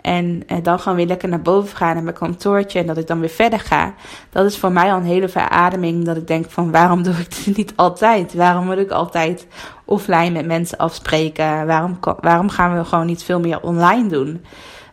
En 0.02 0.42
eh, 0.46 0.56
dan 0.62 0.80
gewoon 0.80 0.96
weer 0.96 1.06
lekker 1.06 1.28
naar 1.28 1.42
boven 1.42 1.76
gaan 1.76 1.94
naar 1.94 2.02
mijn 2.02 2.16
kantoortje. 2.16 2.78
En 2.78 2.86
dat 2.86 2.98
ik 2.98 3.06
dan 3.06 3.20
weer 3.20 3.28
verder 3.28 3.60
ga. 3.60 3.94
Dat 4.30 4.44
is 4.46 4.58
voor 4.58 4.72
mij 4.72 4.92
al 4.92 4.96
een 4.96 5.04
hele 5.04 5.28
verademing. 5.28 6.04
Dat 6.04 6.16
ik 6.16 6.26
denk 6.26 6.50
van 6.50 6.70
waarom 6.70 7.02
doe 7.02 7.14
ik 7.14 7.44
dit 7.44 7.56
niet 7.56 7.72
altijd? 7.76 8.34
Waarom 8.34 8.64
moet 8.64 8.78
ik 8.78 8.90
altijd 8.90 9.46
offline 9.84 10.30
met 10.30 10.46
mensen 10.46 10.78
afspreken? 10.78 11.66
Waarom, 11.66 11.98
waarom 12.20 12.48
gaan 12.48 12.78
we 12.78 12.84
gewoon 12.84 13.06
niet 13.06 13.22
veel 13.22 13.40
meer 13.40 13.60
online 13.60 14.08
doen? 14.08 14.44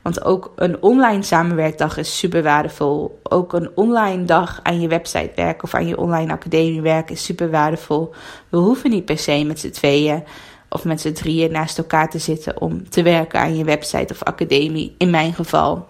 Want 0.08 0.24
ook 0.24 0.52
een 0.56 0.82
online 0.82 1.24
samenwerkdag 1.24 1.98
is 1.98 2.18
super 2.18 2.44
waardevol. 2.44 3.20
Ook 3.24 3.54
een 3.54 3.70
online 3.76 4.24
dag 4.24 4.60
aan 4.64 4.80
je 4.80 4.88
website 4.88 5.32
werken 5.36 5.64
of 5.64 5.74
aan 5.74 5.88
je 5.88 5.98
online 5.98 6.32
academie 6.32 6.82
werken 6.82 7.16
is 7.16 7.24
super 7.24 7.50
waardevol. 7.50 8.14
We 8.50 8.58
hoeven 8.58 8.90
niet 8.90 9.06
per 9.06 9.18
se 9.18 9.44
met 9.44 9.60
z'n 9.60 9.70
tweeën 9.70 10.24
of 10.70 10.86
met 10.86 11.02
z'n 11.02 11.12
drieën 11.12 11.52
naast 11.52 11.78
elkaar 11.78 12.10
te 12.10 12.20
zitten 12.20 12.62
om 12.62 12.90
te 12.90 13.04
werken 13.04 13.40
aan 13.40 13.56
je 13.56 13.64
website 13.64 14.14
of 14.14 14.24
academie, 14.24 14.96
in 14.98 15.10
mijn 15.10 15.34
geval. 15.34 15.88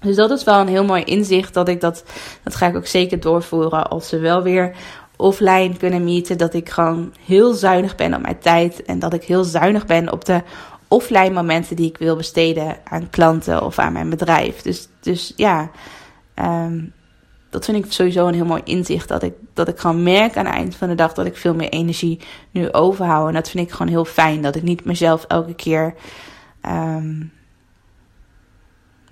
Dus 0.00 0.16
dat 0.16 0.30
is 0.30 0.44
wel 0.44 0.60
een 0.60 0.68
heel 0.68 0.84
mooi 0.84 1.02
inzicht 1.02 1.54
dat 1.54 1.68
ik 1.68 1.80
dat, 1.80 2.04
dat 2.42 2.54
ga 2.54 2.66
ik 2.66 2.76
ook 2.76 2.86
zeker 2.86 3.20
doorvoeren 3.20 3.88
als 3.90 4.08
ze 4.08 4.18
wel 4.18 4.42
weer 4.42 4.76
offline 5.16 5.76
kunnen 5.76 6.04
meeten. 6.04 6.38
Dat 6.38 6.54
ik 6.54 6.68
gewoon 6.68 7.12
heel 7.24 7.52
zuinig 7.52 7.94
ben 7.94 8.14
op 8.14 8.22
mijn 8.22 8.38
tijd 8.38 8.82
en 8.82 8.98
dat 8.98 9.14
ik 9.14 9.24
heel 9.24 9.44
zuinig 9.44 9.86
ben 9.86 10.12
op 10.12 10.24
de 10.24 10.42
offline 10.88 11.30
momenten 11.30 11.76
die 11.76 11.88
ik 11.88 11.98
wil 11.98 12.16
besteden 12.16 12.76
aan 12.84 13.10
klanten 13.10 13.62
of 13.62 13.78
aan 13.78 13.92
mijn 13.92 14.10
bedrijf. 14.10 14.62
Dus, 14.62 14.88
dus 15.00 15.32
ja, 15.36 15.70
um, 16.34 16.92
dat 17.56 17.64
vind 17.64 17.84
ik 17.84 17.92
sowieso 17.92 18.26
een 18.26 18.34
heel 18.34 18.44
mooi 18.44 18.62
inzicht. 18.64 19.08
Dat 19.08 19.22
ik, 19.22 19.32
dat 19.54 19.68
ik 19.68 19.78
gewoon 19.78 20.02
merk 20.02 20.36
aan 20.36 20.46
het 20.46 20.54
eind 20.54 20.76
van 20.76 20.88
de 20.88 20.94
dag 20.94 21.12
dat 21.12 21.26
ik 21.26 21.36
veel 21.36 21.54
meer 21.54 21.68
energie 21.68 22.20
nu 22.50 22.72
overhoud. 22.72 23.28
En 23.28 23.34
dat 23.34 23.50
vind 23.50 23.66
ik 23.66 23.72
gewoon 23.72 23.92
heel 23.92 24.04
fijn. 24.04 24.42
Dat 24.42 24.56
ik 24.56 24.62
niet 24.62 24.84
mezelf 24.84 25.24
elke 25.24 25.54
keer 25.54 25.94
um, 26.68 27.32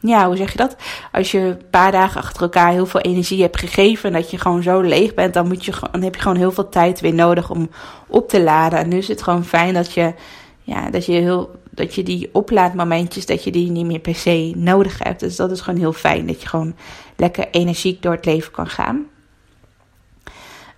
ja, 0.01 0.27
hoe 0.27 0.37
zeg 0.37 0.51
je 0.51 0.57
dat? 0.57 0.77
Als 1.13 1.31
je 1.31 1.39
een 1.39 1.71
paar 1.71 1.93
dagen 1.93 2.21
achter 2.21 2.43
elkaar 2.43 2.73
heel 2.73 2.87
veel 2.87 3.01
energie 3.01 3.43
hebt 3.43 3.59
gegeven. 3.59 4.09
En 4.09 4.21
dat 4.21 4.31
je 4.31 4.39
gewoon 4.39 4.63
zo 4.63 4.81
leeg 4.81 5.15
bent. 5.15 5.35
Dan, 5.35 5.49
moet 5.49 5.65
je, 5.65 5.73
dan 5.93 6.03
heb 6.03 6.15
je 6.15 6.21
gewoon 6.21 6.37
heel 6.37 6.53
veel 6.53 6.69
tijd 6.69 7.01
weer 7.01 7.15
nodig 7.15 7.51
om 7.51 7.71
op 8.07 8.29
te 8.29 8.43
laden. 8.43 8.79
En 8.79 8.89
nu 8.89 8.97
is 8.97 9.09
het 9.09 9.23
gewoon 9.23 9.45
fijn 9.45 9.75
dat 9.75 9.93
je, 9.93 10.15
ja, 10.63 10.91
dat 10.91 11.07
je, 11.07 11.13
heel, 11.13 11.51
dat 11.71 11.95
je 11.95 12.03
die 12.03 12.29
oplaadmomentjes. 12.33 13.27
Dat 13.27 13.45
je 13.45 13.51
die 13.51 13.71
niet 13.71 13.87
meer 13.87 13.99
per 13.99 14.15
se 14.15 14.53
nodig 14.57 14.99
hebt. 15.03 15.21
Dus 15.21 15.37
dat 15.37 15.51
is 15.51 15.61
gewoon 15.61 15.81
heel 15.81 15.93
fijn. 15.93 16.27
Dat 16.27 16.43
je 16.43 16.49
gewoon 16.49 16.75
lekker 17.17 17.49
energiek 17.51 18.03
door 18.03 18.13
het 18.13 18.25
leven 18.25 18.53
kan 18.53 18.67
gaan. 18.67 19.07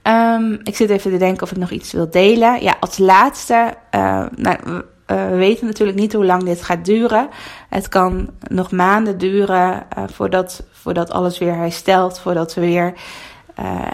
Um, 0.02 0.60
ik 0.62 0.76
zit 0.76 0.90
even 0.90 1.10
te 1.10 1.16
denken 1.16 1.42
of 1.42 1.50
ik 1.50 1.56
nog 1.56 1.70
iets 1.70 1.92
wil 1.92 2.10
delen. 2.10 2.62
Ja, 2.62 2.76
als 2.80 2.98
laatste. 2.98 3.74
Uh, 3.94 4.26
nou, 4.36 4.58
uh, 4.66 4.82
we 5.06 5.36
weten 5.36 5.66
natuurlijk 5.66 5.98
niet 5.98 6.12
hoe 6.12 6.24
lang 6.24 6.42
dit 6.42 6.62
gaat 6.62 6.84
duren. 6.84 7.28
Het 7.68 7.88
kan 7.88 8.30
nog 8.40 8.70
maanden 8.70 9.18
duren 9.18 9.86
uh, 9.98 10.04
voordat, 10.12 10.62
voordat 10.72 11.10
alles 11.10 11.38
weer 11.38 11.54
herstelt. 11.54 12.18
Voordat 12.18 12.54
we 12.54 12.60
weer 12.60 12.92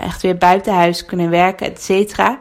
echt 0.00 0.22
weer 0.22 0.36
buiten 0.36 0.74
huis 0.74 1.04
kunnen 1.04 1.30
werken, 1.30 1.66
et 1.66 1.82
cetera. 1.82 2.38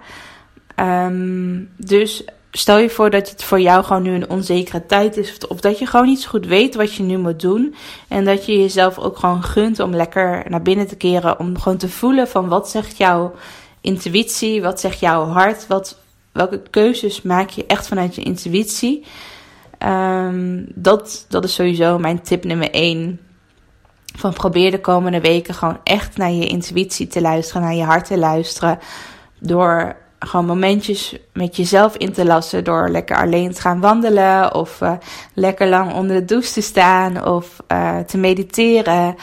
Um, 0.76 1.70
dus 1.78 2.26
stel 2.52 2.78
je 2.78 2.90
voor 2.90 3.10
dat 3.10 3.30
het 3.30 3.44
voor 3.44 3.60
jou 3.60 3.84
gewoon 3.84 4.02
nu 4.02 4.14
een 4.14 4.30
onzekere 4.30 4.86
tijd 4.86 5.18
is. 5.18 5.38
Of, 5.48 5.60
dat 5.60 5.80
je 5.80 5.86
gewoon 5.86 6.06
niet 6.06 6.22
zo 6.22 6.30
goed 6.30 6.46
weet 6.46 6.76
wat 6.76 6.94
je 6.94 7.04
nu 7.04 7.18
moet 7.18 7.40
doen. 7.40 7.76
En 8.08 8.26
dat 8.26 8.46
je 8.46 8.60
jezelf 8.60 8.98
ook 8.98 9.18
gewoon 9.18 9.44
gunt 9.44 9.80
om 9.80 9.96
lekker 9.96 10.44
naar 10.50 10.62
binnen 10.62 10.88
te 10.88 10.96
keren. 10.96 11.40
Om 11.40 11.60
gewoon 11.60 11.78
te 11.78 11.90
voelen 11.90 12.28
van 12.28 12.48
wat 12.48 12.70
zegt 12.70 12.98
jouw 12.98 13.34
intuïtie, 13.82 14.62
wat 14.62 14.80
zegt 14.80 15.00
jouw 15.00 15.26
hart, 15.26 15.68
wat, 15.68 15.98
welke 16.32 16.62
keuzes 16.70 17.22
maak 17.22 17.50
je 17.50 17.66
echt 17.66 17.88
vanuit 17.88 18.16
je 18.16 18.24
intuïtie? 18.24 19.06
Um, 19.80 20.66
dat, 20.76 21.26
dat 21.30 21.44
is 21.44 21.54
sowieso 21.54 22.00
mijn 22.00 22.22
tip 22.22 22.44
nummer 22.44 22.72
1. 22.72 23.20
Van 24.16 24.34
probeer 24.34 24.72
de 24.72 24.82
komende 24.82 25.22
weken 25.22 25.54
gewoon 25.54 25.80
echt 25.84 26.18
naar 26.18 26.32
je 26.32 26.48
intuïtie 26.48 27.08
te 27.08 27.22
luisteren, 27.22 27.62
naar 27.62 27.76
je 27.76 27.84
hart 27.84 28.06
te 28.06 28.18
luisteren. 28.18 28.80
Door 29.40 29.96
gewoon 30.25 30.45
momentjes 30.45 31.15
met 31.34 31.55
jezelf 31.55 31.95
in 31.95 32.13
te 32.13 32.25
lassen. 32.25 32.63
Door 32.63 32.89
lekker 32.89 33.17
alleen 33.17 33.53
te 33.53 33.62
gaan 33.62 33.79
wandelen. 33.79 34.55
Of 34.55 34.81
uh, 34.81 34.91
lekker 35.34 35.67
lang 35.67 35.93
onder 35.93 36.15
de 36.15 36.25
douche 36.25 36.51
te 36.51 36.62
staan. 36.62 37.25
Of 37.25 37.57
uh, 37.71 37.97
te 37.99 38.17
mediteren. 38.17 39.15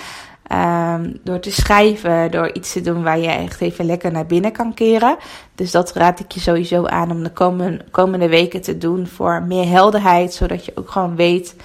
Um, 0.52 1.20
door 1.24 1.40
te 1.40 1.50
schrijven, 1.50 2.30
door 2.30 2.54
iets 2.54 2.72
te 2.72 2.80
doen 2.80 3.02
waar 3.02 3.18
je 3.18 3.28
echt 3.28 3.60
even 3.60 3.84
lekker 3.84 4.12
naar 4.12 4.26
binnen 4.26 4.52
kan 4.52 4.74
keren. 4.74 5.16
Dus 5.54 5.70
dat 5.70 5.92
raad 5.92 6.20
ik 6.20 6.32
je 6.32 6.40
sowieso 6.40 6.84
aan 6.84 7.10
om 7.10 7.22
de 7.22 7.30
komende, 7.30 7.84
komende 7.90 8.28
weken 8.28 8.62
te 8.62 8.78
doen 8.78 9.06
voor 9.06 9.42
meer 9.42 9.68
helderheid. 9.68 10.34
Zodat 10.34 10.64
je 10.64 10.72
ook 10.74 10.90
gewoon 10.90 11.16
weet 11.16 11.56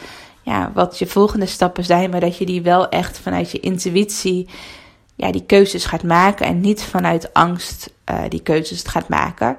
ja, 0.42 0.72
wat 0.74 1.00
je 1.00 1.08
volgende 1.08 1.46
stappen 1.46 1.84
zijn. 1.84 2.10
Maar 2.10 2.20
dat 2.20 2.38
je 2.38 2.46
die 2.46 2.62
wel 2.62 2.90
echt 2.90 3.20
vanuit 3.20 3.52
je 3.52 3.60
intuïtie 3.60 4.48
ja, 5.24 5.32
die 5.32 5.46
keuzes 5.46 5.86
gaat 5.86 6.04
maken. 6.04 6.46
En 6.46 6.62
niet 6.62 6.84
vanuit 6.84 7.34
angst 7.34 7.94
uh, 8.12 8.20
die 8.30 8.42
keuzes 8.42 8.84
gaat 8.84 9.10
maken. 9.10 9.58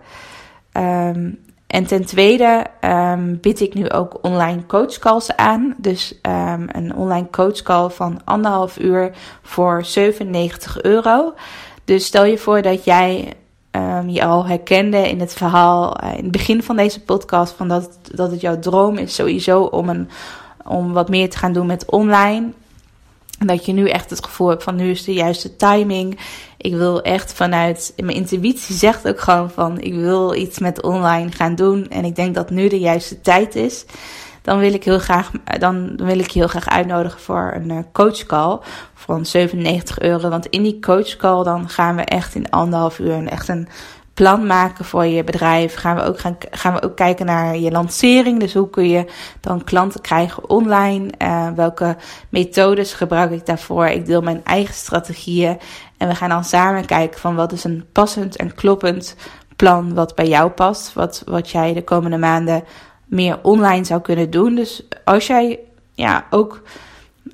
Um, 0.72 1.38
en 1.66 1.86
ten 1.86 2.04
tweede 2.04 2.66
um, 2.80 3.38
bied 3.40 3.60
ik 3.60 3.74
nu 3.74 3.90
ook 3.90 4.18
online 4.22 4.66
coachcalls 4.66 5.36
aan. 5.36 5.74
Dus 5.76 6.18
um, 6.22 6.66
een 6.72 6.94
online 6.94 7.30
coachcall 7.30 7.88
van 7.88 8.20
anderhalf 8.24 8.78
uur 8.78 9.10
voor 9.42 9.84
97 9.84 10.82
euro. 10.82 11.34
Dus 11.84 12.06
stel 12.06 12.24
je 12.24 12.38
voor 12.38 12.62
dat 12.62 12.84
jij 12.84 13.32
um, 13.70 14.08
je 14.08 14.24
al 14.24 14.46
herkende 14.46 15.08
in 15.08 15.20
het 15.20 15.32
verhaal 15.32 16.04
uh, 16.04 16.10
in 16.10 16.22
het 16.22 16.32
begin 16.32 16.62
van 16.62 16.76
deze 16.76 17.00
podcast. 17.00 17.54
Van 17.54 17.68
dat, 17.68 17.98
dat 18.14 18.30
het 18.30 18.40
jouw 18.40 18.58
droom 18.58 18.98
is 18.98 19.14
sowieso 19.14 19.62
om, 19.62 19.88
een, 19.88 20.08
om 20.66 20.92
wat 20.92 21.08
meer 21.08 21.30
te 21.30 21.38
gaan 21.38 21.52
doen 21.52 21.66
met 21.66 21.90
online. 21.90 22.52
Dat 23.46 23.66
je 23.66 23.72
nu 23.72 23.88
echt 23.88 24.10
het 24.10 24.24
gevoel 24.24 24.48
hebt 24.48 24.62
van 24.62 24.76
nu 24.76 24.90
is 24.90 25.04
de 25.04 25.12
juiste 25.12 25.56
timing. 25.56 26.18
Ik 26.56 26.74
wil 26.74 27.02
echt 27.02 27.32
vanuit 27.32 27.92
mijn 27.96 28.16
intuïtie 28.16 28.76
zegt 28.76 29.08
ook 29.08 29.20
gewoon 29.20 29.50
van 29.50 29.80
ik 29.80 29.94
wil 29.94 30.34
iets 30.34 30.58
met 30.58 30.82
online 30.82 31.32
gaan 31.32 31.54
doen. 31.54 31.88
En 31.88 32.04
ik 32.04 32.16
denk 32.16 32.34
dat 32.34 32.50
nu 32.50 32.68
de 32.68 32.78
juiste 32.78 33.20
tijd 33.20 33.54
is. 33.54 33.84
Dan 34.42 34.58
wil 34.58 34.72
ik 34.72 34.84
heel 34.84 34.98
graag, 34.98 35.30
dan 35.58 35.96
wil 35.96 36.18
ik 36.18 36.30
je 36.30 36.38
heel 36.38 36.48
graag 36.48 36.68
uitnodigen 36.68 37.20
voor 37.20 37.52
een 37.54 37.70
eh, 37.70 37.78
coachcall 37.92 38.58
van 38.94 39.26
97 39.26 39.98
euro. 39.98 40.28
Want 40.28 40.46
in 40.46 40.62
die 40.62 40.80
coachcall 40.80 41.44
dan 41.44 41.68
gaan 41.68 41.96
we 41.96 42.02
echt 42.02 42.34
in 42.34 42.50
anderhalf 42.50 42.98
uur 42.98 43.26
echt 43.26 43.48
een 43.48 43.68
plan 44.14 44.46
maken 44.46 44.84
voor 44.84 45.04
je 45.04 45.24
bedrijf. 45.24 45.74
Gaan 45.74 45.96
we 45.96 46.02
ook, 46.02 46.18
gaan, 46.18 46.36
gaan 46.50 46.72
we 46.74 46.82
ook 46.82 46.96
kijken 46.96 47.26
naar 47.26 47.56
je 47.56 47.70
lancering. 47.70 48.40
Dus 48.40 48.54
hoe 48.54 48.70
kun 48.70 48.88
je 48.88 49.04
dan 49.40 49.64
klanten 49.64 50.00
krijgen 50.00 50.48
online? 50.48 51.10
Uh, 51.18 51.48
welke 51.50 51.96
methodes 52.28 52.92
gebruik 52.92 53.30
ik 53.30 53.46
daarvoor? 53.46 53.86
Ik 53.86 54.06
deel 54.06 54.20
mijn 54.20 54.44
eigen 54.44 54.74
strategieën. 54.74 55.58
En 55.96 56.08
we 56.08 56.14
gaan 56.14 56.28
dan 56.28 56.44
samen 56.44 56.86
kijken 56.86 57.20
van 57.20 57.34
wat 57.34 57.52
is 57.52 57.64
een 57.64 57.84
passend 57.92 58.36
en 58.36 58.54
kloppend 58.54 59.16
plan 59.56 59.94
wat 59.94 60.14
bij 60.14 60.28
jou 60.28 60.50
past. 60.50 60.92
Wat, 60.92 61.22
wat 61.26 61.50
jij 61.50 61.72
de 61.72 61.84
komende 61.84 62.18
maanden 62.18 62.64
meer 63.06 63.38
online 63.42 63.84
zou 63.84 64.00
kunnen 64.00 64.30
doen. 64.30 64.54
Dus 64.54 64.82
als 65.04 65.26
jij 65.26 65.60
ja, 65.92 66.26
ook 66.30 66.62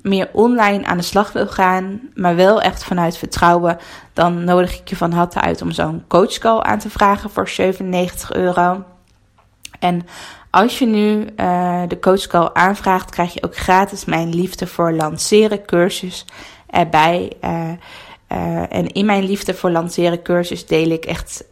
meer 0.01 0.29
online 0.33 0.85
aan 0.85 0.97
de 0.97 1.03
slag 1.03 1.31
wil 1.31 1.47
gaan, 1.47 2.01
maar 2.13 2.35
wel 2.35 2.61
echt 2.61 2.83
vanuit 2.83 3.17
vertrouwen, 3.17 3.77
dan 4.13 4.43
nodig 4.43 4.79
ik 4.79 4.89
je 4.89 4.95
van 4.95 5.11
harte 5.11 5.41
uit 5.41 5.61
om 5.61 5.71
zo'n 5.71 6.03
coachcall 6.07 6.59
aan 6.59 6.79
te 6.79 6.89
vragen 6.89 7.29
voor 7.29 7.49
97 7.49 8.33
euro. 8.33 8.83
En 9.79 10.05
als 10.49 10.79
je 10.79 10.85
nu 10.85 11.25
uh, 11.37 11.81
de 11.87 11.99
coachcall 11.99 12.49
aanvraagt, 12.53 13.09
krijg 13.09 13.33
je 13.33 13.43
ook 13.43 13.57
gratis 13.57 14.05
mijn 14.05 14.35
liefde 14.35 14.67
voor 14.67 14.93
lanceren 14.93 15.65
cursus 15.65 16.25
erbij. 16.67 17.31
Uh, 17.43 17.69
uh, 18.31 18.73
en 18.73 18.87
in 18.87 19.05
mijn 19.05 19.23
liefde 19.23 19.53
voor 19.53 19.71
lanceren 19.71 20.21
cursus 20.21 20.65
deel 20.65 20.89
ik 20.89 21.05
echt 21.05 21.45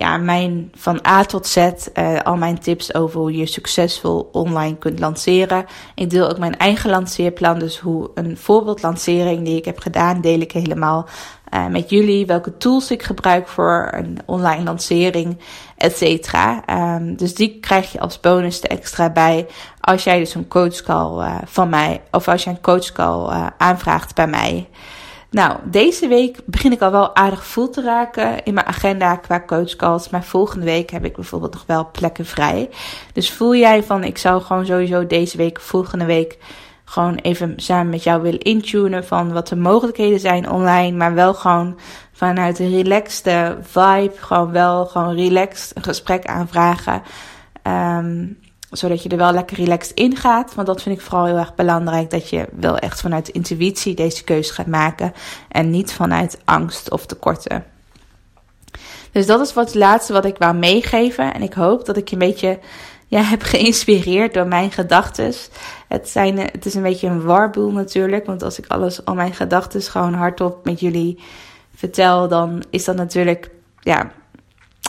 ja, 0.00 0.16
mijn 0.16 0.72
van 0.74 1.06
A 1.06 1.24
tot 1.24 1.46
Z, 1.46 1.56
uh, 1.56 2.20
al 2.20 2.36
mijn 2.36 2.58
tips 2.58 2.94
over 2.94 3.20
hoe 3.20 3.36
je 3.36 3.46
succesvol 3.46 4.28
online 4.32 4.76
kunt 4.78 4.98
lanceren. 4.98 5.66
Ik 5.94 6.10
deel 6.10 6.28
ook 6.28 6.38
mijn 6.38 6.56
eigen 6.56 6.90
lanceerplan, 6.90 7.58
dus 7.58 7.78
hoe 7.78 8.10
een 8.14 8.36
voorbeeldlancering 8.36 9.44
die 9.44 9.56
ik 9.56 9.64
heb 9.64 9.78
gedaan, 9.78 10.20
deel 10.20 10.40
ik 10.40 10.52
helemaal 10.52 11.08
uh, 11.54 11.66
met 11.66 11.90
jullie. 11.90 12.26
Welke 12.26 12.56
tools 12.56 12.90
ik 12.90 13.02
gebruik 13.02 13.48
voor 13.48 13.88
een 13.92 14.18
online 14.26 14.62
lancering, 14.62 15.38
et 15.76 15.96
cetera. 15.96 16.62
Um, 16.96 17.16
dus 17.16 17.34
die 17.34 17.60
krijg 17.60 17.92
je 17.92 18.00
als 18.00 18.20
bonus 18.20 18.62
er 18.62 18.70
extra 18.70 19.10
bij 19.10 19.46
als 19.80 20.04
jij 20.04 20.18
dus 20.18 20.34
een 20.34 20.48
coachcall 20.48 21.18
uh, 21.18 21.34
van 21.44 21.68
mij, 21.68 22.00
of 22.10 22.28
als 22.28 22.44
je 22.44 22.50
een 22.50 22.60
coachcall 22.60 23.50
aanvraagt 23.58 24.14
bij 24.14 24.26
mij. 24.26 24.68
Nou, 25.30 25.58
deze 25.64 26.08
week 26.08 26.38
begin 26.44 26.72
ik 26.72 26.80
al 26.80 26.90
wel 26.90 27.16
aardig 27.16 27.46
vol 27.46 27.70
te 27.70 27.82
raken 27.82 28.44
in 28.44 28.54
mijn 28.54 28.66
agenda 28.66 29.16
qua 29.16 29.42
coachcalls. 29.46 30.08
Maar 30.08 30.24
volgende 30.24 30.64
week 30.64 30.90
heb 30.90 31.04
ik 31.04 31.14
bijvoorbeeld 31.14 31.52
nog 31.52 31.64
wel 31.66 31.90
plekken 31.92 32.26
vrij. 32.26 32.70
Dus 33.12 33.32
voel 33.32 33.54
jij 33.54 33.82
van, 33.82 34.04
ik 34.04 34.18
zou 34.18 34.42
gewoon 34.42 34.66
sowieso 34.66 35.06
deze 35.06 35.36
week, 35.36 35.60
volgende 35.60 36.04
week, 36.04 36.38
gewoon 36.84 37.14
even 37.14 37.52
samen 37.56 37.90
met 37.90 38.02
jou 38.02 38.22
willen 38.22 38.40
intunen 38.40 39.06
van 39.06 39.32
wat 39.32 39.48
de 39.48 39.56
mogelijkheden 39.56 40.20
zijn 40.20 40.50
online. 40.50 40.96
Maar 40.96 41.14
wel 41.14 41.34
gewoon 41.34 41.78
vanuit 42.12 42.58
een 42.58 42.70
relaxte 42.70 43.58
vibe, 43.60 44.12
gewoon 44.16 44.52
wel 44.52 44.86
gewoon 44.86 45.14
relaxed 45.14 45.76
een 45.76 45.82
gesprek 45.82 46.26
aanvragen. 46.26 47.02
Um, 47.62 48.38
zodat 48.70 49.02
je 49.02 49.08
er 49.08 49.16
wel 49.16 49.32
lekker 49.32 49.56
relaxed 49.56 49.96
in 49.96 50.16
gaat. 50.16 50.54
Want 50.54 50.66
dat 50.66 50.82
vind 50.82 50.96
ik 50.96 51.04
vooral 51.04 51.26
heel 51.26 51.36
erg 51.36 51.54
belangrijk. 51.54 52.10
Dat 52.10 52.28
je 52.28 52.48
wel 52.52 52.78
echt 52.78 53.00
vanuit 53.00 53.28
intuïtie 53.28 53.94
deze 53.94 54.24
keuze 54.24 54.52
gaat 54.52 54.66
maken. 54.66 55.12
En 55.48 55.70
niet 55.70 55.92
vanuit 55.92 56.38
angst 56.44 56.90
of 56.90 57.06
tekorten. 57.06 57.64
Dus 59.12 59.26
dat 59.26 59.40
is 59.40 59.52
wat 59.52 59.66
het 59.66 59.74
laatste 59.74 60.12
wat 60.12 60.24
ik 60.24 60.38
wou 60.38 60.54
meegeven. 60.54 61.34
En 61.34 61.42
ik 61.42 61.52
hoop 61.52 61.86
dat 61.86 61.96
ik 61.96 62.08
je 62.08 62.16
een 62.16 62.28
beetje 62.28 62.58
ja, 63.06 63.22
heb 63.22 63.42
geïnspireerd 63.42 64.34
door 64.34 64.46
mijn 64.46 64.70
gedachten. 64.70 65.32
Het, 65.88 66.08
zijn, 66.08 66.38
het 66.38 66.66
is 66.66 66.74
een 66.74 66.82
beetje 66.82 67.08
een 67.08 67.22
warboel 67.22 67.70
natuurlijk. 67.70 68.26
Want 68.26 68.42
als 68.42 68.58
ik 68.58 68.66
alles, 68.66 69.04
al 69.04 69.14
mijn 69.14 69.34
gedachten 69.34 69.82
gewoon 69.82 70.14
hardop 70.14 70.64
met 70.64 70.80
jullie 70.80 71.18
vertel, 71.74 72.28
dan 72.28 72.62
is 72.70 72.84
dat 72.84 72.96
natuurlijk 72.96 73.50
ja, 73.80 74.10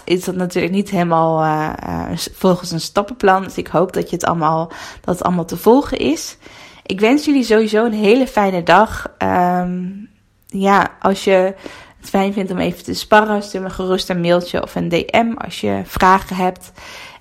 is 0.03 0.23
dat 0.23 0.35
natuurlijk 0.35 0.73
niet 0.73 0.89
helemaal 0.89 1.43
uh, 1.43 2.09
volgens 2.33 2.71
een 2.71 2.81
stappenplan. 2.81 3.43
Dus 3.43 3.57
ik 3.57 3.67
hoop 3.67 3.93
dat, 3.93 4.09
je 4.09 4.15
het 4.15 4.25
allemaal, 4.25 4.71
dat 5.01 5.15
het 5.15 5.23
allemaal 5.23 5.45
te 5.45 5.57
volgen 5.57 5.97
is. 5.97 6.37
Ik 6.85 6.99
wens 6.99 7.25
jullie 7.25 7.43
sowieso 7.43 7.85
een 7.85 7.93
hele 7.93 8.27
fijne 8.27 8.63
dag. 8.63 9.15
Um, 9.17 10.09
ja, 10.47 10.97
als 10.99 11.23
je 11.23 11.53
het 11.99 12.09
fijn 12.09 12.33
vindt 12.33 12.51
om 12.51 12.57
even 12.57 12.83
te 12.83 12.93
sparren, 12.93 13.43
stuur 13.43 13.61
me 13.61 13.69
gerust 13.69 14.09
een 14.09 14.21
mailtje 14.21 14.61
of 14.61 14.75
een 14.75 14.89
DM 14.89 15.33
als 15.37 15.61
je 15.61 15.81
vragen 15.85 16.35
hebt. 16.35 16.71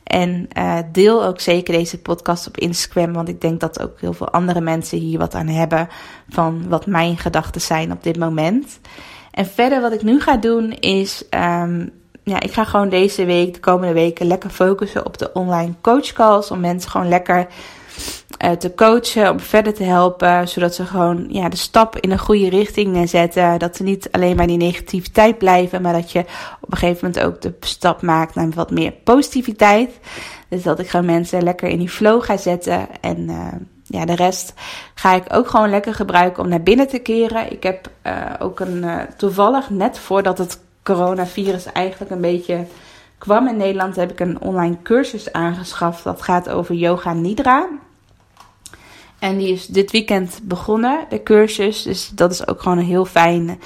En 0.05 0.49
uh, 0.59 0.79
deel 0.93 1.25
ook 1.25 1.41
zeker 1.41 1.75
deze 1.75 1.99
podcast 1.99 2.47
op 2.47 2.57
Instagram, 2.57 3.13
want 3.13 3.29
ik 3.29 3.41
denk 3.41 3.61
dat 3.61 3.83
ook 3.83 4.01
heel 4.01 4.13
veel 4.13 4.31
andere 4.31 4.61
mensen 4.61 4.99
hier 4.99 5.19
wat 5.19 5.35
aan 5.35 5.47
hebben 5.47 5.89
van 6.29 6.69
wat 6.69 6.87
mijn 6.87 7.19
gedachten 7.19 7.61
zijn 7.61 7.93
op 7.93 8.03
dit 8.03 8.19
moment. 8.19 8.81
En 9.31 9.47
verder 9.47 9.81
wat 9.81 9.93
ik 9.93 10.03
nu 10.03 10.21
ga 10.21 10.37
doen 10.37 10.71
is 10.73 11.25
um, 11.31 11.91
ja, 12.31 12.41
ik 12.41 12.53
ga 12.53 12.65
gewoon 12.65 12.89
deze 12.89 13.25
week, 13.25 13.55
de 13.55 13.61
komende 13.61 13.95
weken, 13.95 14.27
lekker 14.27 14.51
focussen 14.51 15.07
op 15.07 15.19
de 15.19 15.33
online 15.33 15.73
coachcalls. 15.81 16.51
Om 16.51 16.61
mensen 16.61 16.91
gewoon 16.91 17.09
lekker 17.09 17.47
uh, 18.45 18.51
te 18.51 18.75
coachen, 18.75 19.31
om 19.31 19.41
verder 19.41 19.75
te 19.75 19.83
helpen, 19.83 20.49
zodat 20.49 20.75
ze 20.75 20.85
gewoon 20.85 21.27
ja, 21.29 21.49
de 21.49 21.57
stap 21.57 21.97
in 21.97 22.11
een 22.11 22.19
goede 22.19 22.49
richting 22.49 23.09
zetten. 23.09 23.59
Dat 23.59 23.77
ze 23.77 23.83
niet 23.83 24.09
alleen 24.11 24.37
maar 24.37 24.47
die 24.47 24.57
negativiteit 24.57 25.39
blijven, 25.39 25.83
maar 25.83 25.93
dat 25.93 26.13
je 26.13 26.19
op 26.61 26.73
een 26.73 26.79
gegeven 26.79 27.09
moment 27.09 27.27
ook 27.27 27.41
de 27.43 27.55
stap 27.61 28.03
maakt 28.03 28.35
naar 28.35 28.51
wat 28.51 28.71
meer 28.71 28.93
positiviteit. 28.93 29.99
Dus 30.49 30.63
dat 30.63 30.79
ik 30.79 30.89
gewoon 30.89 31.07
mensen 31.07 31.43
lekker 31.43 31.69
in 31.69 31.79
die 31.79 31.89
flow 31.89 32.23
ga 32.23 32.37
zetten. 32.37 32.89
En 33.01 33.19
uh, 33.19 33.47
ja, 33.85 34.05
de 34.05 34.15
rest 34.15 34.55
ga 34.95 35.15
ik 35.15 35.25
ook 35.29 35.49
gewoon 35.49 35.71
lekker 35.71 35.95
gebruiken 35.95 36.43
om 36.43 36.49
naar 36.49 36.63
binnen 36.63 36.89
te 36.89 36.99
keren. 36.99 37.53
Ik 37.53 37.63
heb 37.63 37.91
uh, 38.07 38.13
ook 38.39 38.61
een 38.61 38.85
toevallig 39.17 39.71
net 39.71 39.99
voordat 39.99 40.39
het 40.39 40.59
coronavirus 40.83 41.65
eigenlijk 41.65 42.11
een 42.11 42.21
beetje 42.21 42.67
kwam 43.21 43.49
in 43.49 43.57
Nederland, 43.57 43.97
heb 43.97 44.11
ik 44.11 44.21
een 44.21 44.41
online 44.41 44.77
cursus 44.83 45.33
aangeschaft. 45.33 46.05
Dat 46.05 46.23
gaat 46.23 46.49
over 46.49 46.75
yoga 46.75 47.13
nidra. 47.13 47.69
En 49.19 49.39
die 49.39 49.53
is 49.53 49.67
dit 49.67 49.91
weekend 49.91 50.41
begonnen, 50.43 51.07
de 51.09 51.23
cursus. 51.23 51.83
Dus 51.83 52.09
dat 52.09 52.33
is 52.33 52.47
ook 52.47 52.63
gewoon 52.63 52.79
heel 52.79 53.05
fijn 53.05 53.61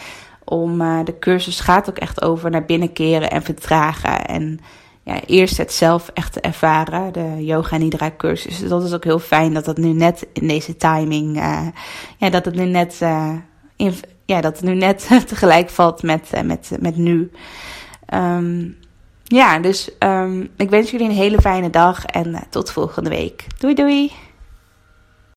om. 0.44 0.80
Uh, 0.80 1.04
de 1.04 1.18
cursus 1.18 1.60
gaat 1.60 1.88
ook 1.88 1.98
echt 1.98 2.22
over 2.22 2.50
naar 2.50 2.64
binnen 2.64 2.92
keren 2.92 3.30
en 3.30 3.42
vertragen. 3.42 4.26
En 4.26 4.60
ja, 5.02 5.20
eerst 5.26 5.56
het 5.56 5.72
zelf 5.72 6.10
echt 6.14 6.32
te 6.32 6.40
ervaren, 6.40 7.12
de 7.12 7.44
yoga 7.44 7.76
nidra 7.76 8.10
cursus. 8.16 8.58
Dus 8.58 8.68
dat 8.68 8.84
is 8.84 8.92
ook 8.92 9.04
heel 9.04 9.18
fijn 9.18 9.54
dat 9.54 9.64
dat 9.64 9.76
nu 9.76 9.92
net 9.92 10.26
in 10.32 10.48
deze 10.48 10.76
timing. 10.76 11.36
Uh, 11.36 11.66
ja, 12.18 12.30
dat 12.30 12.44
het 12.44 12.54
nu 12.54 12.64
net. 12.64 12.98
Uh, 13.02 13.34
in, 13.76 13.94
ja, 14.24 14.40
dat 14.40 14.62
nu 14.62 14.74
net 14.74 15.08
tegelijk 15.26 15.70
valt 15.70 16.02
met, 16.02 16.30
met, 16.44 16.70
met 16.80 16.96
nu. 16.96 17.30
Um, 18.14 18.76
ja, 19.24 19.58
dus 19.58 19.90
um, 19.98 20.50
ik 20.56 20.70
wens 20.70 20.90
jullie 20.90 21.08
een 21.08 21.14
hele 21.14 21.40
fijne 21.40 21.70
dag 21.70 22.04
en 22.04 22.46
tot 22.50 22.70
volgende 22.70 23.10
week. 23.10 23.46
Doei 23.58 23.74
doei! 23.74 24.12